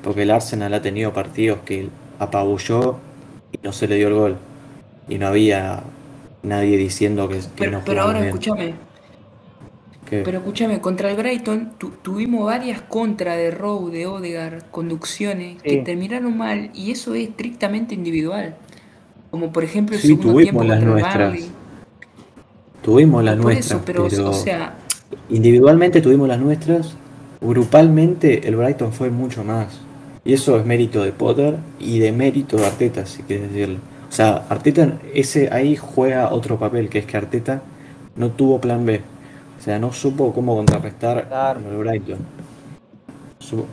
[0.00, 1.88] Porque el Arsenal ha tenido partidos que
[2.20, 2.98] apabulló
[3.50, 4.36] y no se le dio el gol.
[5.08, 5.82] Y no había
[6.44, 8.28] nadie diciendo que, que Pero, no pero ahora bien.
[8.28, 8.74] escúchame,
[10.08, 10.22] ¿Qué?
[10.22, 15.78] pero escúchame, contra el Brighton tu- tuvimos varias contras de Rowe, de Odegaard, conducciones que
[15.78, 18.54] terminaron mal y eso es estrictamente individual.
[19.30, 21.30] Como por ejemplo el Sí, segundo tuvimos tiempo las contra nuestras.
[21.32, 21.50] Burnley.
[22.82, 24.74] Tuvimos las Por nuestras, eso, pero, pero o sea,
[25.28, 26.94] individualmente tuvimos las nuestras.
[27.40, 29.80] Grupalmente el Brighton fue mucho más.
[30.24, 33.78] Y eso es mérito de Potter y de mérito de Arteta, si quieres decirlo.
[34.08, 37.62] O sea, Arteta ese ahí juega otro papel, que es que Arteta
[38.16, 39.00] no tuvo plan B.
[39.58, 41.60] O sea, no supo cómo contrarrestar Claro.
[41.60, 42.18] al Brighton.
[43.38, 43.66] Su-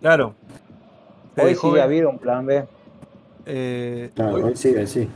[0.00, 0.34] Claro.
[1.34, 2.66] Se Hoy sí ha habido un plan B.
[3.46, 5.08] eh, Claro, hoy- hoy sí, hoy sí.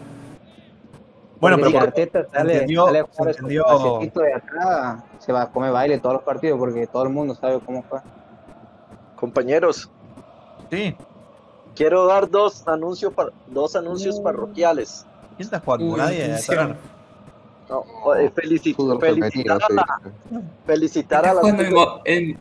[1.41, 5.05] bueno, Porque pero si Arteta sale, entendió- sale a se jugar esos entendió- de atrás,
[5.19, 8.01] se va a comer baile todos los partidos porque todo el mundo sabe cómo fue.
[9.17, 9.91] Compañeros,
[10.71, 10.95] sí.
[11.75, 14.23] quiero dar dos anuncios, par- dos anuncios Mm.
[14.23, 15.07] parroquiales.
[15.37, 15.87] ¿Quién está jugando?
[15.87, 16.37] Uy, Nadie.
[17.69, 19.75] No, eh, felici- Fútbol felicitar, a sí.
[19.75, 20.01] la,
[20.67, 22.41] felicitar a la en, en,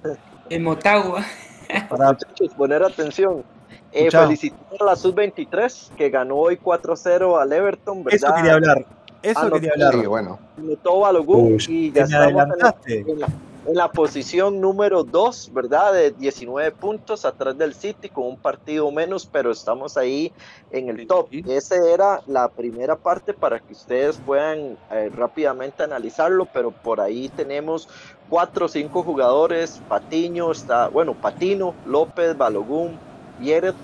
[0.50, 1.24] en Motagua.
[1.90, 3.44] Para, muchachos, poner atención.
[3.92, 8.16] Eh, felicitar a la sub-23 que ganó hoy 4-0 al Everton, ¿verdad?
[8.30, 8.86] eso quería hablar.
[9.24, 9.94] Eso Ah, no, quería hablar.
[10.00, 10.40] Sí, bueno.
[10.58, 13.28] Anotó Balogun Uy, y ya me estamos en la, en la-
[13.66, 15.94] en la posición número 2, ¿verdad?
[15.94, 20.32] De 19 puntos atrás del City con un partido menos, pero estamos ahí
[20.72, 21.30] en el top.
[21.48, 27.30] Esa era la primera parte para que ustedes puedan eh, rápidamente analizarlo, pero por ahí
[27.30, 27.90] tenemos
[28.30, 33.00] cuatro o cinco jugadores, Patiño, está, bueno, Patino, López, Balogun,
[33.40, 33.76] Vieret,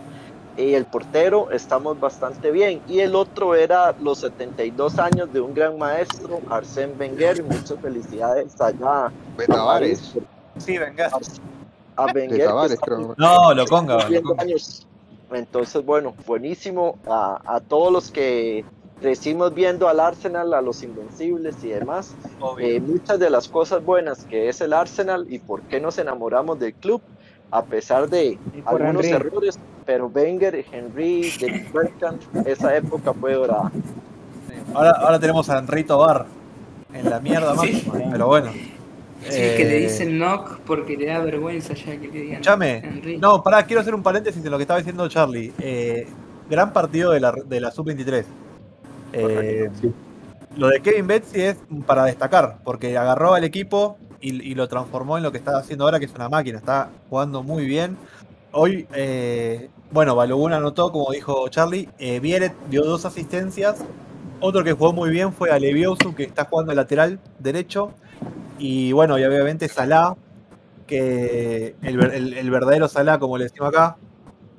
[0.58, 2.82] y el portero estamos bastante bien.
[2.88, 7.80] Y el otro era los 72 años de un gran maestro, Arsène Wenger, y muchas
[7.82, 10.14] felicidades allá Fue Tavares.
[10.58, 11.10] Sí, venga.
[11.96, 12.78] a De Wenger.
[12.80, 13.16] creo.
[13.18, 14.10] No, lo conga.
[14.10, 14.46] lo conga.
[15.32, 18.66] Entonces, bueno, buenísimo a, a todos los que
[19.02, 22.14] crecimos viendo al Arsenal, a los Invencibles y demás.
[22.60, 26.60] Eh, muchas de las cosas buenas que es el Arsenal y por qué nos enamoramos
[26.60, 27.02] del club,
[27.52, 29.28] a pesar de algunos Henry.
[29.28, 33.72] errores, pero Wenger, Henry, David Beckham, esa época fue dorada.
[34.74, 36.26] Ahora, ahora tenemos a Enrito Bar
[36.94, 37.94] en la mierda máxima.
[38.12, 38.52] Pero bueno.
[39.24, 42.32] Sí, que le Eh, dicen knock porque le da vergüenza ya que le digan.
[42.42, 43.02] Escuchame.
[43.20, 45.54] No, pará, quiero hacer un paréntesis en lo que estaba diciendo Charlie.
[45.60, 46.08] Eh,
[46.50, 48.24] gran partido de la, de la Sub-23.
[49.14, 49.92] Eh, Sí.
[50.58, 55.18] lo de Kevin Betsy es para destacar, porque agarró al equipo y, y lo transformó
[55.18, 56.58] en lo que está haciendo ahora, que es una máquina.
[56.60, 57.98] Está jugando muy bien.
[58.54, 61.90] Hoy, eh, bueno, Balogun anotó, como dijo Charlie.
[62.00, 63.78] Eh, Vieret dio dos asistencias.
[64.40, 67.92] Otro que jugó muy bien fue Aleviosu, que está jugando de lateral derecho.
[68.60, 70.16] Y bueno, y obviamente Salah,
[70.88, 73.98] que el, ver- el- el verdadero Salah, como le decimos acá,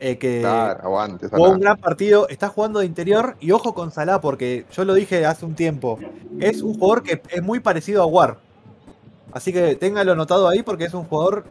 [0.01, 1.29] eh, que Claro, aguante.
[1.29, 4.95] jugó un gran partido, está jugando de interior y ojo con Salah porque yo lo
[4.95, 5.99] dije hace un tiempo,
[6.41, 8.39] es un jugador que es muy parecido a War.
[9.33, 11.45] Así que téngalo anotado ahí porque es un jugador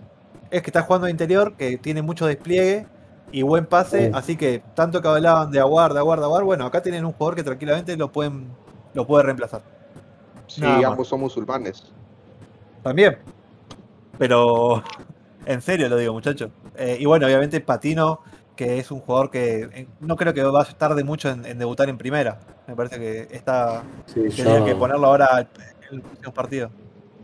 [0.51, 2.85] es que está jugando de interior, que tiene mucho despliegue
[3.31, 4.11] y buen pase, Sí.
[4.13, 7.13] así que tanto que hablaban de Aguar, de Aguar, de Aguar, bueno, acá tienen un
[7.13, 8.47] jugador que tranquilamente lo pueden
[8.93, 9.61] lo puede reemplazar.
[10.47, 10.85] Sí, Nada más.
[10.91, 11.83] ambos son musulmanes.
[12.83, 13.17] También.
[14.17, 14.83] Pero
[15.45, 16.51] en serio lo digo, muchachos.
[16.75, 18.19] Eh, y bueno, obviamente Patino,
[18.55, 21.57] que es un jugador que eh, no creo que vaya a tarde mucho en, en
[21.57, 22.39] debutar en primera.
[22.67, 25.47] Me parece que está Sí, tenía yo- que ponerlo ahora en
[25.95, 26.69] el próximo partido.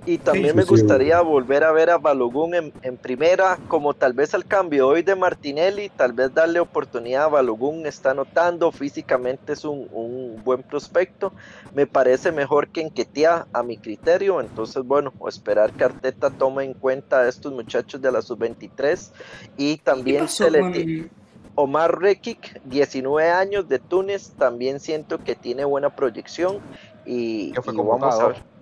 [0.07, 0.81] Y también Sí, me sí, sí.
[0.81, 5.01] gustaría volver a ver a Balogun en, en primera, como tal vez al cambio hoy
[5.01, 10.63] de Martinelli, tal vez darle oportunidad a Balogun, está notando, físicamente es un, un buen
[10.63, 11.33] prospecto,
[11.75, 16.73] me parece mejor que Enquetea a mi criterio, entonces bueno, esperar que Arteta tome en
[16.73, 19.11] cuenta a estos muchachos de la sub-23
[19.57, 21.09] y ¿Qué también se le
[21.55, 26.59] Omar Rekik, 19 años de Túnez, también siento que tiene buena proyección
[27.05, 28.56] y, fue y vamos a ver.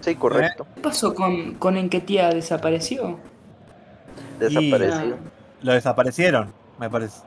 [0.00, 2.28] Sí, correcto, ¿Qué pasó con, con Enquetia?
[2.30, 3.18] ¿Desapareció?
[4.38, 5.16] desaparecido.
[5.62, 7.20] Lo desaparecieron, me parece.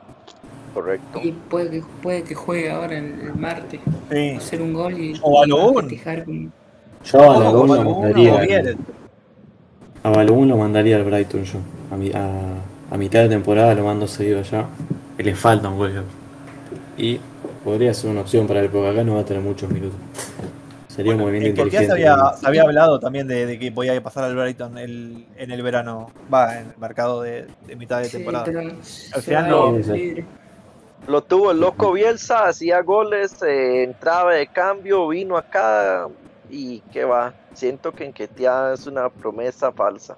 [0.72, 1.20] Correcto.
[1.22, 3.78] Y puede que, puede que juegue ahora el, el martes.
[4.10, 4.30] Sí.
[4.30, 5.82] Hacer un gol y, O Balogun.
[5.82, 6.50] festejar con-
[7.04, 8.74] Yo a lo mandaría.
[10.02, 11.58] A Balogun lo mandaría al Brighton yo.
[11.92, 12.30] A, mi- a,
[12.90, 14.64] a mitad de temporada lo mando seguido allá.
[15.18, 16.04] Que le falta un gol.
[16.96, 17.20] Y
[17.62, 19.98] podría ser una opción para él, porque acá no va a tener muchos minutos.
[20.94, 21.92] Sería un movimiento En se inteligente.
[21.92, 25.62] había, se había hablado también de, de que podía pasar al Brighton el- en el
[25.62, 26.10] verano.
[26.32, 28.44] Va, en el mercado de, de mitad de temporada.
[29.14, 29.78] Al final no-.
[31.08, 36.06] Lo tuvo el loco Bielsa, hacía goles, eh, entraba de cambio, vino acá
[36.48, 37.32] y qué va.
[37.54, 40.16] Siento que Enquetea es una promesa falsa.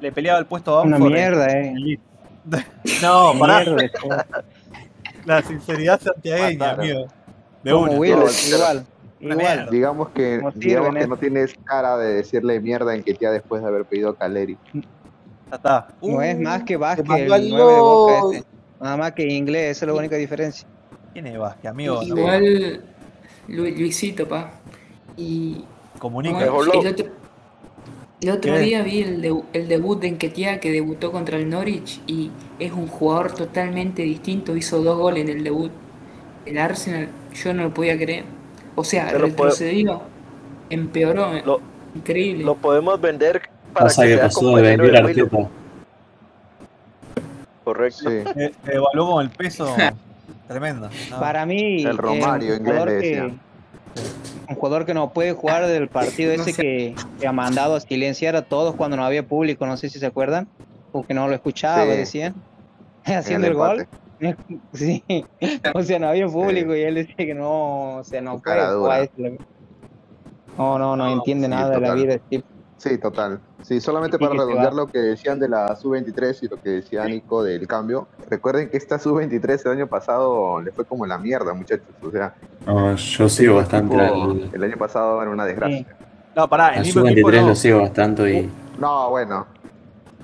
[0.00, 1.98] Le peleaba el puesto a Una en- mierda, en eh.
[3.02, 3.64] No, pará.
[3.64, 3.78] Todo.
[5.24, 7.06] La sinceridad santiagueña, amigo.
[7.62, 7.92] De Como una.
[7.98, 8.86] Will, no, igual.
[9.20, 9.36] Igual.
[9.38, 9.70] mierda.
[9.70, 13.68] Digamos que, No digamos que no tienes cara de decirle mierda en que después de
[13.68, 14.56] haber pedido Caleri.
[16.02, 18.44] No es más que Vázquez, el mandó 9 al de Boca ese.
[18.80, 20.68] Nada más que inglés, esa es la única diferencia.
[21.12, 21.96] ¿Quién es Vázquez, amigo?
[21.96, 22.82] No, Igual
[23.48, 24.52] Lu- Luisito, pa.
[25.16, 25.64] Y
[25.98, 26.38] comunica.
[26.40, 26.80] El lo- otro,
[28.20, 28.58] el otro ¿Qué?
[28.60, 32.72] día vi el, de- el debut de Enquetia que debutó contra el Norwich y es
[32.72, 34.54] un jugador totalmente distinto.
[34.54, 35.72] Hizo dos goles en el debut.
[36.46, 38.24] El Arsenal, yo no lo podía creer.
[38.78, 40.02] O sea, Se lo puedo- retrocedió,
[40.70, 41.32] empeoró.
[41.44, 41.60] Lo-
[41.96, 42.44] Increíble.
[42.44, 44.96] Lo podemos vender para Pasa que que sea pasó de vender.
[44.96, 45.48] Arteta.
[47.64, 47.98] Correcto.
[48.10, 48.16] Sí.
[48.36, 49.74] Eh, evaluó con el peso
[50.46, 50.88] tremendo.
[51.10, 51.18] ¿no?
[51.20, 53.40] Para mí, El Romario, eh, un inglés jugador que, decían.
[54.48, 56.62] un jugador que no puede jugar del partido No ese sé.
[56.62, 59.98] que, que ha mandado a silenciar a todos cuando no había público, no sé si
[59.98, 60.46] se acuerdan,
[60.92, 61.88] porque no lo escuchaba, Sí.
[61.90, 62.34] decían,
[63.04, 63.86] En haciendo el, gol.
[64.72, 65.02] Sí,
[65.74, 69.10] o sea, no había público y él decía que no, o sea, no puede jugar.
[70.56, 72.14] No, no, no No, entiende sí, nada de la vida.
[72.14, 72.48] este tipo.
[72.78, 73.40] Sí, total.
[73.62, 77.42] Sí, solamente para redondear lo que decían de la sub-23 y lo que decía Nico
[77.42, 78.06] del cambio.
[78.30, 81.86] Recuerden que esta sub-23 el año pasado le fue como la mierda, muchachos.
[82.02, 82.34] O sea,
[82.66, 85.86] No, yo sigo el bastante al, el año pasado era una desgracia.
[86.36, 87.48] No, pará, el mismo equipo sub-23 no.
[87.48, 89.46] lo sigo bastante y, No, bueno,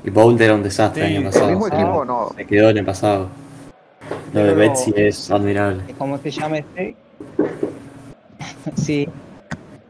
[0.05, 1.51] y Bolt era un desastre Sí, el año el pasado.
[1.51, 2.29] mismo o sea, equipo no.
[2.37, 3.29] Se quedó el pasado.
[4.33, 5.83] Lo de Betsy es admirable.
[5.99, 6.97] ¿Cómo se llama este?
[8.77, 9.09] sí.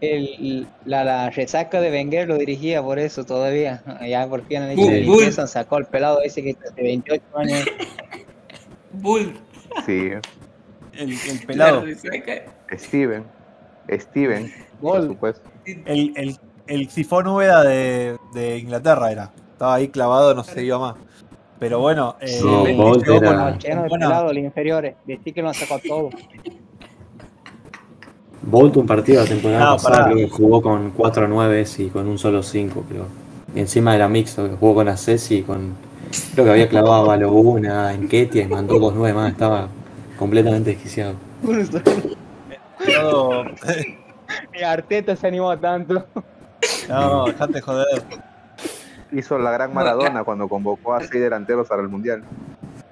[0.01, 3.83] El, la, la resaca de Wenger lo dirigía por eso todavía.
[4.07, 7.65] Ya por fin han sacó al pelado ese que hace 28 años.
[8.93, 9.35] Bull.
[9.87, 10.11] Sí,
[10.93, 11.85] El, el pelado.
[12.77, 13.25] Steven.
[13.91, 15.09] Steven, por Gol.
[15.09, 15.51] supuesto.
[15.65, 19.33] El, el, el sifón húmeda de, de Inglaterra era.
[19.53, 20.97] Estaba ahí clavado, no se iba más.
[21.59, 24.45] Pero bueno, eh, No, Messi Bolt llegó era- con- No, lleno de buena- pelados, los
[24.45, 24.95] inferiores.
[25.07, 26.11] Decí que lo sacó todo.
[28.43, 32.07] Bolt un partido la temporada No, pasada creo que jugó con 4 9 y con
[32.09, 33.07] un solo 5, creo.
[33.55, 35.75] Y encima era mixto, que jugó con Acesi y con.
[36.35, 39.31] Creo que había clavado a Balogun, a Enquetia y mandó dos 9 más.
[39.33, 39.69] Estaba
[40.19, 41.15] completamente desquiciado.
[44.53, 46.05] Ni Arteta se animó tanto.
[46.89, 48.03] No, dejate de joder.
[49.15, 52.23] Hizo la gran No, Maradona cuando convocó a seis delanteros para el Mundial.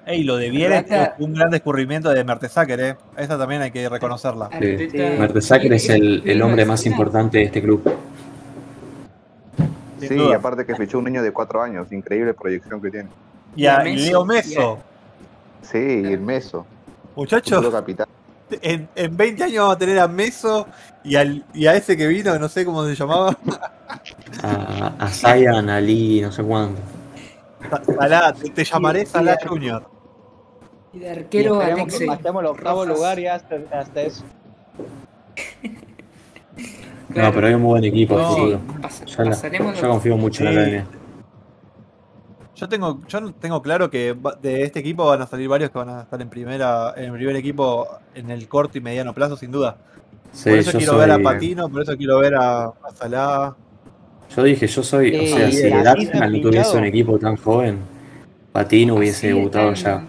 [0.05, 0.85] Ey, lo de es
[1.19, 2.97] un gran descubrimiento de Mertesacker, ¿eh?
[3.15, 4.49] Esa también hay que reconocerla.
[4.59, 4.89] Sí.
[4.93, 7.83] Mertesacker es el, el hombre más importante de este club.
[9.99, 13.09] Sí, y aparte que fichó un niño de cuatro años, increíble proyección que tiene.
[13.55, 14.79] Y a Leo Meso.
[15.61, 16.65] Sí, y el Meso,
[17.15, 17.65] Muchachos,
[18.61, 20.67] en, en 20 años vamos a tener a Meso
[21.03, 23.37] y, al, y a ese que vino, no sé cómo se llamaba.
[24.41, 26.81] A, a Zayan, Ali, no sé cuánto.
[27.97, 29.47] Salah, te, te llamaré Sí, Salah sí.
[29.47, 29.89] Junior.
[30.93, 32.07] Y de arquero que Alexei.
[32.07, 32.97] matemos el octavo Rojas.
[32.97, 34.23] lugar y hasta, hasta eso.
[37.09, 38.59] No, pero hay un muy buen equipo a No.
[38.81, 40.55] Pas- Yo, la- pasaremos yo confío mucho en Sí.
[40.55, 40.85] la academia.
[42.55, 45.89] Yo tengo, yo tengo claro que de este equipo van a salir varios que van
[45.89, 49.51] a estar en primera, en el primer equipo en el corto y mediano plazo, sin
[49.51, 49.77] duda.
[50.31, 53.55] Sí, por eso quiero ver a Patino, por eso quiero ver a, a Salah.
[54.35, 57.79] Yo dije, yo soy, o sea, si el Arsenal no tuviese un equipo tan joven,
[58.51, 60.05] Patino hubiese Así debutado ya.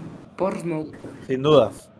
[1.27, 1.91] Sin dudas.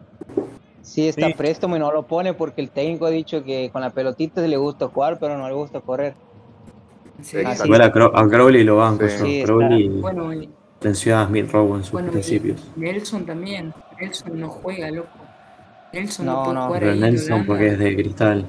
[0.83, 1.35] Sí, está Sí.
[1.35, 4.57] préstamo y no lo pone porque el técnico ha dicho que con la pelotita le
[4.57, 6.15] gusta jugar, pero no le gusta correr.
[7.19, 7.49] ¿En serio?
[7.49, 7.63] Así.
[7.73, 9.17] A, Cro- a Crowley lo banco, Sí.
[9.19, 9.25] yo.
[9.25, 10.49] Sí, está- Crowley Bueno, y-
[11.15, 12.61] a Smith Rowe en sus bueno, principios.
[12.77, 13.73] Nelson también.
[14.01, 15.09] Nelson no juega, loco.
[15.93, 16.67] Nelson no, No, puede no.
[16.67, 18.45] jugar Pero ahí Nelson porque es de cristal.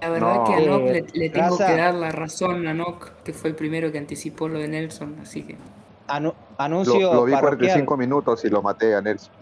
[0.00, 0.44] La verdad No.
[0.44, 1.66] que a Nock Eh, le, le tengo Raza.
[1.66, 5.16] que dar la razón a Nock, que fue el primero que anticipó lo de Nelson,
[5.22, 5.56] así que
[6.08, 7.40] Anu- Lo, anuncio lo vi parroquial.
[7.58, 9.32] 45 minutos y lo maté a Nelson.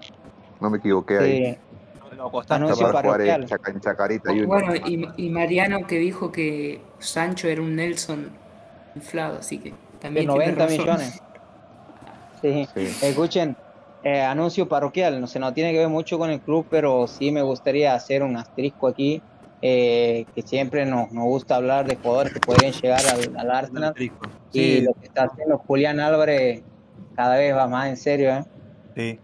[0.61, 1.45] No me equivoqué ahí.
[1.55, 3.43] Sí, Lo costaste, Anuncio parroquial.
[3.43, 4.47] en, Chaca- en Chacarita Junior.
[4.47, 8.31] bueno, y, y Mariano que dijo que Sancho era un Nelson
[8.95, 10.79] inflado, así que de también tiene 90 razón.
[10.81, 11.23] millones.
[12.41, 12.69] Sí.
[12.75, 13.07] Sí.
[13.07, 13.57] Escuchen,
[14.03, 17.31] eh, anuncio parroquial, no sé, no tiene que ver mucho con el club, pero sí
[17.31, 19.21] me gustaría hacer un asterisco aquí,
[19.63, 23.95] eh, que siempre nos, nos gusta hablar de jugadores que podrían llegar al, al Arsenal.
[24.53, 26.63] Y lo que está haciendo Julián Álvarez
[27.15, 28.45] cada vez va más en serio, ¿eh?
[28.95, 29.21] sí.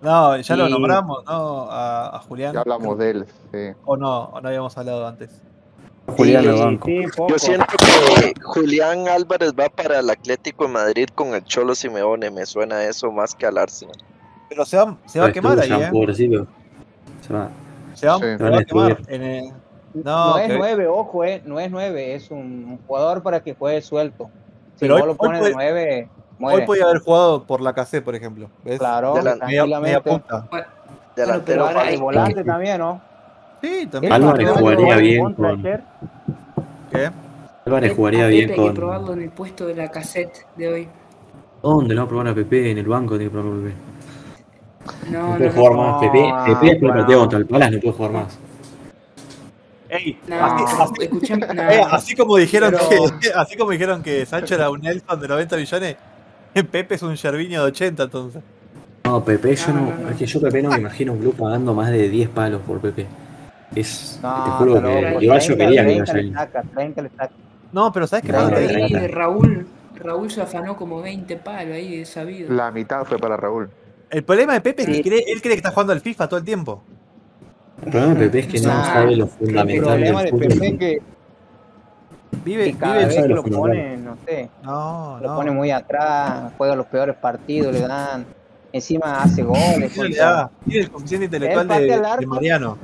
[0.00, 1.70] No, ya lo nombramos, ¿no?
[1.70, 2.52] A, a Julián.
[2.54, 3.26] Ya hablamos de él.
[3.52, 3.68] sí.
[3.84, 5.40] O no, o no habíamos hablado antes.
[6.08, 7.04] Julián Sí.
[7.28, 12.30] Yo siento que Julián Álvarez va para el Atlético de Madrid con el Cholo Simeone,
[12.30, 13.96] me suena eso más que al Arsenal.
[14.48, 16.46] Pero se va, se va a quemar ahí, Ya, ¿eh?
[17.20, 17.48] Se va.
[17.94, 18.24] Se va, Sí.
[18.38, 18.98] se va a quemar.
[19.08, 19.52] En el-
[19.94, 23.82] No, No, es nueve, ojo, eh, no es nueve, es un, jugador para que juegue
[23.82, 24.30] suelto.
[24.76, 26.60] Si Pero vos hoy- lo hoy pones puede- de nueve, muere.
[26.60, 28.48] Hoy podía haber jugado por la KC, por ejemplo.
[28.64, 28.78] ¿ves?
[28.78, 30.48] Claro, De la- Media, punta.
[31.14, 33.02] Delantero Ahora el volante también, ¿no?
[33.60, 34.12] Sí, también.
[34.14, 35.62] Álvarez jugaría bien con-
[36.90, 37.10] ¿Qué?
[37.66, 38.74] Álvarez jugaría Pepe bien hay que con.
[38.74, 40.88] probarlo en el puesto de la cassette de hoy.
[41.62, 42.70] ¿Dónde no va a probar a Pepe?
[42.70, 43.74] En el banco tiene que probar a Pepe.
[45.10, 46.00] No, No no, puede no, jugar no, más.
[46.00, 48.38] Pepe, Pepe después partido contra el Palas no puede jugar más.
[49.88, 51.62] Ey, no, así, así- escuchame, no.
[51.70, 55.28] eh, así como dijeron Pero- que así como dijeron que Sancho era un Nelson de
[55.28, 55.96] 90 millones,
[56.70, 58.42] Pepe es un Gervinho de 80 entonces.
[59.04, 59.80] No, Pepe, yo No, no.
[59.90, 60.08] no, no.
[60.10, 62.80] Es que yo Pepe no me imagino un club pagando más de 10 palos por
[62.80, 63.06] Pepe.
[63.74, 64.18] Es.
[64.22, 66.32] No, te juro está que igual yo 30, quería que 30 vaya le ahí.
[66.34, 67.30] saca, 30 le saca.
[67.72, 69.08] No, pero ¿sabes qué pasa?
[69.08, 69.66] Raúl,
[69.96, 72.52] Raúl se afanó como 20 palos ahí, es sabido.
[72.52, 73.68] La mitad fue para Raúl.
[74.12, 76.38] El problema de Pepe es que cree- él cree que está jugando al FIFA todo
[76.38, 76.82] el tiempo.
[77.84, 80.38] El problema de Pepe es que no Nah, sabe lo El fundamental problema del de.
[80.48, 80.98] Pepe es que,
[82.44, 85.36] Vive, que cada vive vez que lo lo pone, no sé, No, lo no.
[85.36, 88.26] pone muy atrás, juega los peores partidos, le dan,
[88.72, 89.92] encima hace goles.
[89.92, 90.16] Tiene,
[90.80, 92.20] el coeficiente intelectual de, arco.
[92.20, 92.78] de Mariano.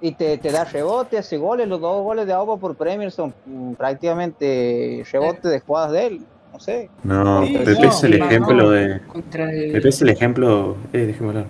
[0.00, 3.32] y te, te da rebote, hace goles, los dos goles de Agua por Premier son
[3.46, 6.20] mm, prácticamente rebote de jugadas de él,
[6.52, 6.90] no sé.
[7.04, 8.84] No, Sí, Pepe no, es el no, ejemplo de.
[8.94, 10.76] El, Pepe es el ejemplo.
[10.92, 11.46] Eh, déjeme hablar.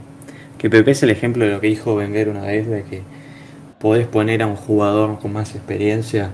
[0.58, 3.02] Que Pepe es el ejemplo de lo que dijo Wenger una vez: de que
[3.78, 6.30] podés poner a un jugador con más experiencia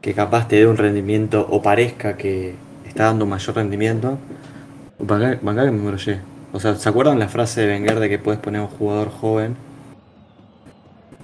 [0.00, 2.54] que capaz te dé un rendimiento o parezca que
[2.86, 4.18] está dando mayor rendimiento.
[4.98, 6.20] Bancá que me embrollé.
[6.52, 9.10] O sea, ¿se acuerdan la frase de Wenger de que puedes poner a un jugador
[9.10, 9.56] joven?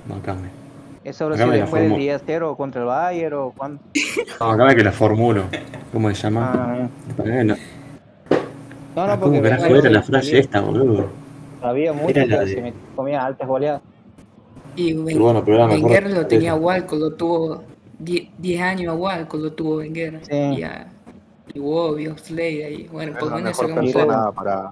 [0.09, 0.64] Bancame.
[1.05, 2.05] Eso Acá me la después del formó.
[2.05, 3.81] 10-0 contra el Bayern o cuando.
[4.41, 5.45] No, bancame que la formulo.
[5.93, 6.51] ¿Cómo se llama?
[6.55, 6.89] Ah,
[7.19, 7.25] no.
[7.25, 7.55] no, no,
[8.97, 11.09] Ah, porque ¿Cómo Wenger era la frase esta, boludo?
[11.61, 13.83] Sabía mucho que se me comía altas goleadas.
[14.77, 15.91] y Y Wen- bueno, pero era mejor.
[15.91, 17.63] Wenger lo tenía a Walcott, lo tuvo
[17.99, 20.21] 10 10 años a Walcott, lo tuvo Wenger.
[20.25, 20.35] Sí.
[20.35, 20.87] Y a
[21.55, 22.89] Iwobi, Oxlade ahí.
[22.91, 23.93] Bueno, por lo menos sacamos algo.
[23.93, 24.71] persona para,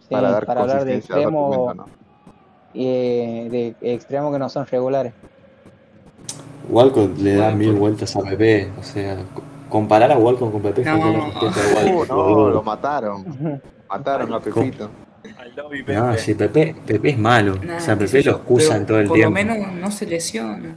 [0.00, 1.86] Sí, para dar para hablar de argumento, ¿no?
[2.74, 5.12] De extremos que no son regulares.
[6.68, 7.58] Walcott le da Walcott.
[7.58, 8.70] mil vueltas a Pepe.
[8.80, 10.96] O sea, co- comparar a Walcott con Pepe No.
[10.96, 12.08] respuesta de Uh, Walcott.
[12.08, 13.60] no, lo mataron.
[13.88, 14.90] Mataron a Pepito.
[15.88, 17.54] No, sí, Pepe, Pepe es malo.
[17.62, 19.38] Nah, o sea, Pepe lo excusan todo el por tiempo.
[19.38, 20.74] lo menos no se lesiona.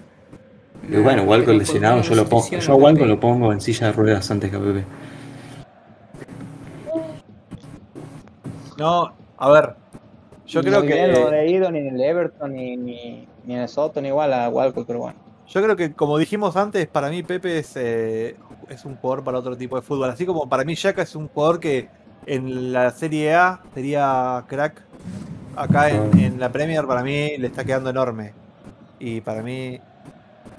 [0.89, 3.09] Y bueno, Walcott lesionado, por yo lo pongo, yo a Walcott Pepe.
[3.09, 4.83] lo pongo en silla de ruedas antes que a Pepe.
[8.77, 9.75] No, a ver.
[10.47, 11.03] Yo creo que.
[11.03, 14.49] he leído ni en el Everton ni, ni, ni en el Soto, ni igual a
[14.49, 15.19] Walcott, pero bueno.
[15.47, 18.35] Yo creo que, como dijimos antes, para mí Pepe es, eh,
[18.69, 20.09] es un jugador para otro tipo de fútbol.
[20.09, 21.89] Así como para mí Yaka es un jugador que
[22.25, 24.83] en la Serie A sería crack.
[25.55, 28.33] Acá en, en la Premier para mí le está quedando enorme.
[28.99, 29.79] Y para mí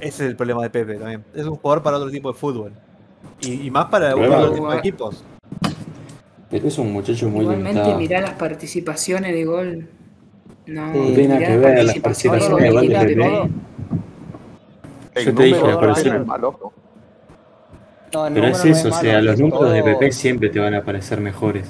[0.01, 1.25] ese es el problema de Pepe también.
[1.35, 2.73] Es un jugador para otro tipo de fútbol.
[3.41, 5.25] Y, y más para otro tipo de equipos.
[6.51, 7.99] Pepe es un muchacho muy Igualmente, limitado.
[7.99, 9.89] mirá las participaciones de gol.
[10.67, 13.49] No, Sí, No tiene nada mirá que ver, las participaciones de gol de
[15.25, 15.61] Yo te dije.
[18.13, 20.75] No, el Pero es eso, o malo, sea, los números de Pepe siempre te van
[20.75, 21.69] a parecer mejores.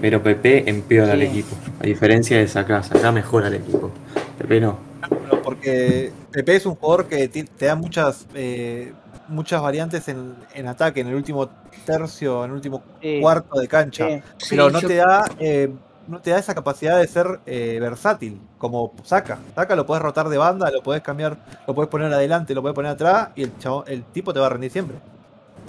[0.00, 1.26] Pero Pepe empeora al Sí.
[1.26, 1.56] equipo.
[1.80, 3.90] A diferencia de Sacá, Sacá mejora al equipo.
[4.38, 4.78] Pepe no.
[5.08, 8.92] Pero porque Pepe es un jugador que te da muchas eh,
[9.28, 11.48] muchas variantes en, en ataque, en el último
[11.84, 14.06] tercio, en el último Sí, cuarto de cancha.
[14.08, 14.22] sí.
[14.38, 15.72] Sí, pero no yo- te da eh,
[16.06, 20.30] no te da esa capacidad de ser eh, versátil como saca saca lo puedes rotar
[20.30, 23.58] de banda lo puedes cambiar lo puedes poner adelante lo puedes poner atrás y el
[23.58, 24.96] chavo- el tipo te va a rendir siempre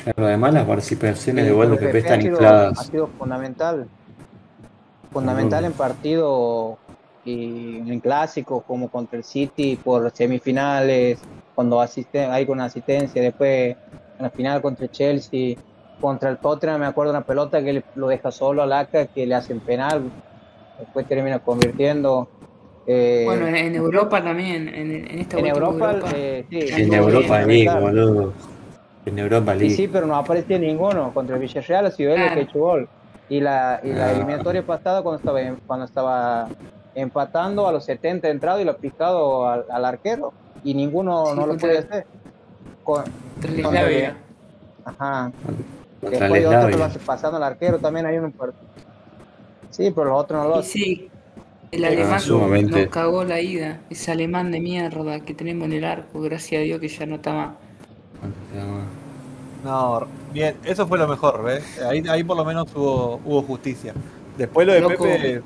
[0.05, 2.85] Pero además las participaciones de Sí, gol de pero Pepe ha están sido- Ha infladas.
[2.87, 3.87] sido fundamental.
[5.11, 6.77] Fundamental en partidos
[7.25, 11.19] y en clásicos como contra el City por semifinales,
[11.59, 13.75] cuando asiste, hay con asistencia, después
[14.17, 15.57] en la final contra el Chelsea,
[15.99, 19.35] contra el Tottenham me acuerdo una pelota que lo deja solo a Laca, que le
[19.35, 20.03] hacen penal,
[20.79, 22.29] después termina convirtiendo.
[22.87, 26.11] eh, Bueno, en, Europa también, en, en esta en última Europa, Europa.
[26.15, 28.33] eh, sí, En Europa League, boludo.
[29.05, 29.75] En Europa Sí, League.
[29.75, 31.11] sí, pero no aparecía ninguno.
[31.13, 32.87] Contra el Villarreal ha sido él el que ha hecho gol.
[33.27, 34.11] Y la, y la Ah.
[34.13, 36.47] eliminatoria pasada, cuando estaba, cuando estaba
[36.95, 40.31] empatando a los 70 entrado y lo ha picado al, al arquero,
[40.63, 42.05] y ninguno Sí, no lo puede hacer.
[42.83, 43.03] Con,
[43.63, 44.13] Contra el
[44.85, 45.31] ajá.
[46.01, 48.53] Contra Después de otro que lo hace pasando al arquero, también hay un par-
[49.69, 50.71] Sí, pero los otros no lo hacen.
[50.71, 51.09] sí,
[51.71, 52.81] el Ah, alemán sumamente.
[52.81, 53.79] nos cagó la ida.
[53.89, 57.15] Ese alemán de mierda que tenemos en el arco, gracias a Dios que ya no
[57.15, 57.49] está más.
[59.63, 61.81] no bien eso fue lo mejor ¿ves?
[61.81, 63.93] ahí ahí por lo menos hubo hubo justicia
[64.37, 65.03] después lo de Loco.
[65.03, 65.41] Pepe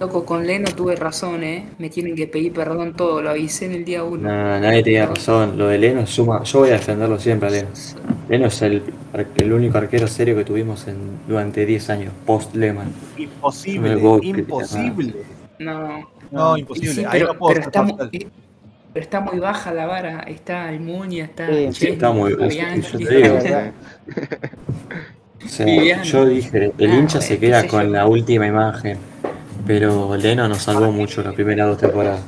[0.00, 1.66] Loco, con Leno tuve razón, ¿eh?
[1.78, 4.30] Me tienen que pedir perdón todo, lo avisé en el día uno.
[4.30, 5.58] No, nadie tenía razón.
[5.58, 6.42] Lo de Leno suma.
[6.44, 7.68] Yo voy a defenderlo siempre a Leno.
[8.28, 8.82] Leno es el,
[9.36, 10.96] el único arquero serio que tuvimos en,
[11.28, 12.94] durante 10 años, post Lehmann.
[13.16, 15.14] imposible No imposible
[15.58, 17.82] No, no imposible sí, ahí pero, no puedo pero ser está,
[18.92, 20.20] pero muy baja la vara.
[20.20, 22.34] Está Almunia, está Sí, está muy-.
[22.34, 23.74] ¿verdad?
[25.44, 27.90] O sea, yo dije, el Ah, hincha se queda con yo.
[27.90, 29.09] la última imagen.
[29.66, 32.20] Pero Leno nos salvó mucho las primeras dos temporadas.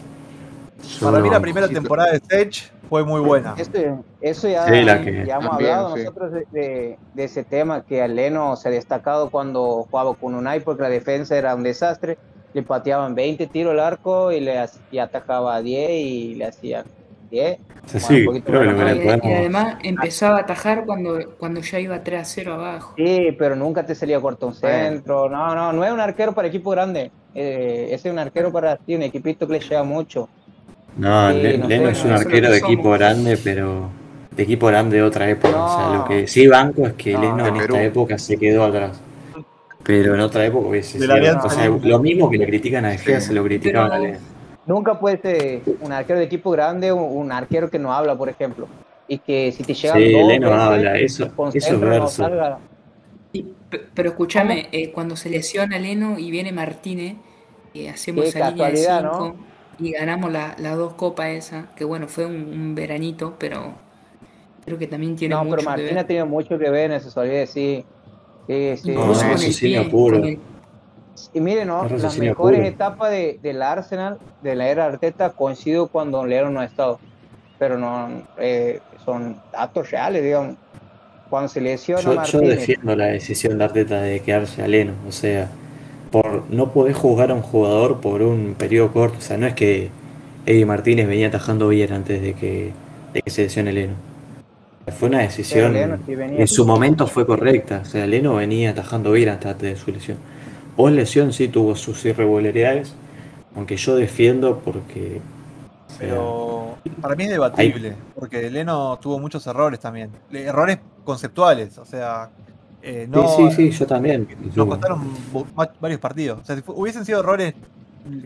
[1.01, 4.83] Yo para mí la primera temporada de Stage fue muy buena Eso, eso ya, Sí,
[4.83, 6.03] la que- ya hemos También, hablado sí.
[6.03, 10.61] nosotros de, de- de ese tema, que Leno se ha destacado cuando jugaba con Unai
[10.61, 12.18] porque la defensa era un desastre.
[12.53, 16.85] Le pateaban 20 tiros al arco y le y atajaba 10 y le hacían
[17.33, 17.59] 10.
[17.85, 20.41] O sea, Bueno, sí, un poquito creo que lo más que Y, además empezaba a
[20.43, 22.95] atajar cuando, cuando ya iba 3 a 0 abajo.
[22.97, 25.28] Sí, pero nunca te salía corto un centro.
[25.28, 27.11] No, no, no es un arquero para equipo grande.
[27.35, 30.28] Eh, ese es un arquero para ti, un equipito que le llega mucho.
[30.99, 32.99] No, Sí, Le- no Leno sé, es un no arquero de equipo somos.
[32.99, 33.89] grande, pero
[34.30, 35.64] de equipo grande de otra época.
[35.64, 38.37] O sea, lo que sí banco es que No, Leno no, en esta época se
[38.37, 39.01] quedó atrás.
[39.83, 41.14] Pero en otra época hubiese sido.
[41.45, 43.28] O sea, lo mismo que le critican a De Gea, Sí.
[43.28, 44.18] se lo criticaban a Leno.
[44.66, 48.28] Nunca puede ser un arquero de equipo grande, un, un arquero que no habla, por
[48.28, 48.68] ejemplo.
[49.08, 51.32] Y que si te llegan Sí, dos veces, habla, eso, es
[51.80, 52.60] no
[53.94, 57.16] pero escúchame, eh, cuando se lesiona Leno y viene Martínez,
[57.74, 59.36] eh, hacemos Qué esa línea de 5
[59.78, 63.74] y ganamos la- las dos copas esas, que bueno, fue un, un veranito, pero
[64.64, 66.06] creo que también tiene No, pero mucho que Martín ha ver.
[66.06, 67.84] tenido mucho que ver en eso, solía decir.
[68.46, 68.92] Sí, sí.
[68.92, 70.20] No, no, eso sí, apuro.
[70.20, 70.40] con el-
[71.32, 71.88] Y mire, ¿no?
[71.88, 72.68] Las mejores puro.
[72.68, 76.98] etapas de, del Arsenal, de la era Arteta, coincido cuando Leno no ha estado.
[77.58, 78.08] Pero no,
[78.38, 80.56] eh, son datos reales, digamos.
[81.30, 84.92] Cuando se lesiona Yo, yo defiendo la decisión de Arteta de quedarse a Leno.
[85.08, 85.48] O sea,
[86.10, 89.18] por no podés jugar a un jugador por un periodo corto.
[89.18, 89.90] O sea, no es que
[90.44, 92.72] Eddie Martínez venía atajando bien antes de que,
[93.12, 93.94] de que se lesione Leno.
[94.98, 97.80] Fue una decisión, Leno en su momento fue correcta.
[97.82, 100.18] O sea, Leno venía atajando bien hasta antes de su lesión.
[100.76, 102.94] Post lesión sí tuvo sus irregularidades,
[103.54, 105.20] aunque yo defiendo porque...
[105.98, 110.10] Pero para mí es debatible, porque Leno tuvo muchos errores también.
[110.32, 112.30] Errores conceptuales, o sea,
[112.82, 114.26] eh, no, sí, sí, sí, yo también.
[114.56, 115.14] nos costaron
[115.80, 116.40] varios partidos.
[116.40, 117.54] O sea, si hubiesen sido errores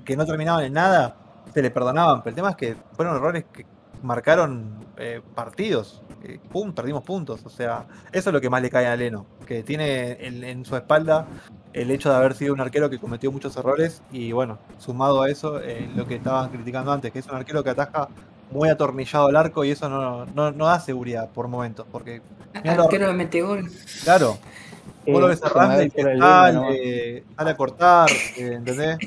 [0.04, 1.16] que no terminaban en nada,
[1.52, 2.22] se le perdonaban.
[2.22, 3.66] Pero el tema es que fueron errores que
[4.02, 4.64] marcaron
[4.96, 6.02] eh, partidos.
[6.28, 7.40] Eh, pum, perdimos puntos.
[7.44, 10.64] O sea, eso es lo que más le cae a Leno, que tiene en, en
[10.64, 11.26] su espalda
[11.72, 15.30] el hecho de haber sido un arquero que cometió muchos errores y bueno, sumado a
[15.30, 18.08] eso, eh, lo que estaban criticando antes, que es un arquero que ataja
[18.50, 22.22] muy atornillado al arco y eso no, no, no da seguridad por momentos, porque
[22.54, 23.70] Arquero de mete gol.
[24.04, 24.38] claro,
[25.06, 28.98] vos lo ves se cerrando mueve y sale, eh, sale a cortar, eh, ¿entendés?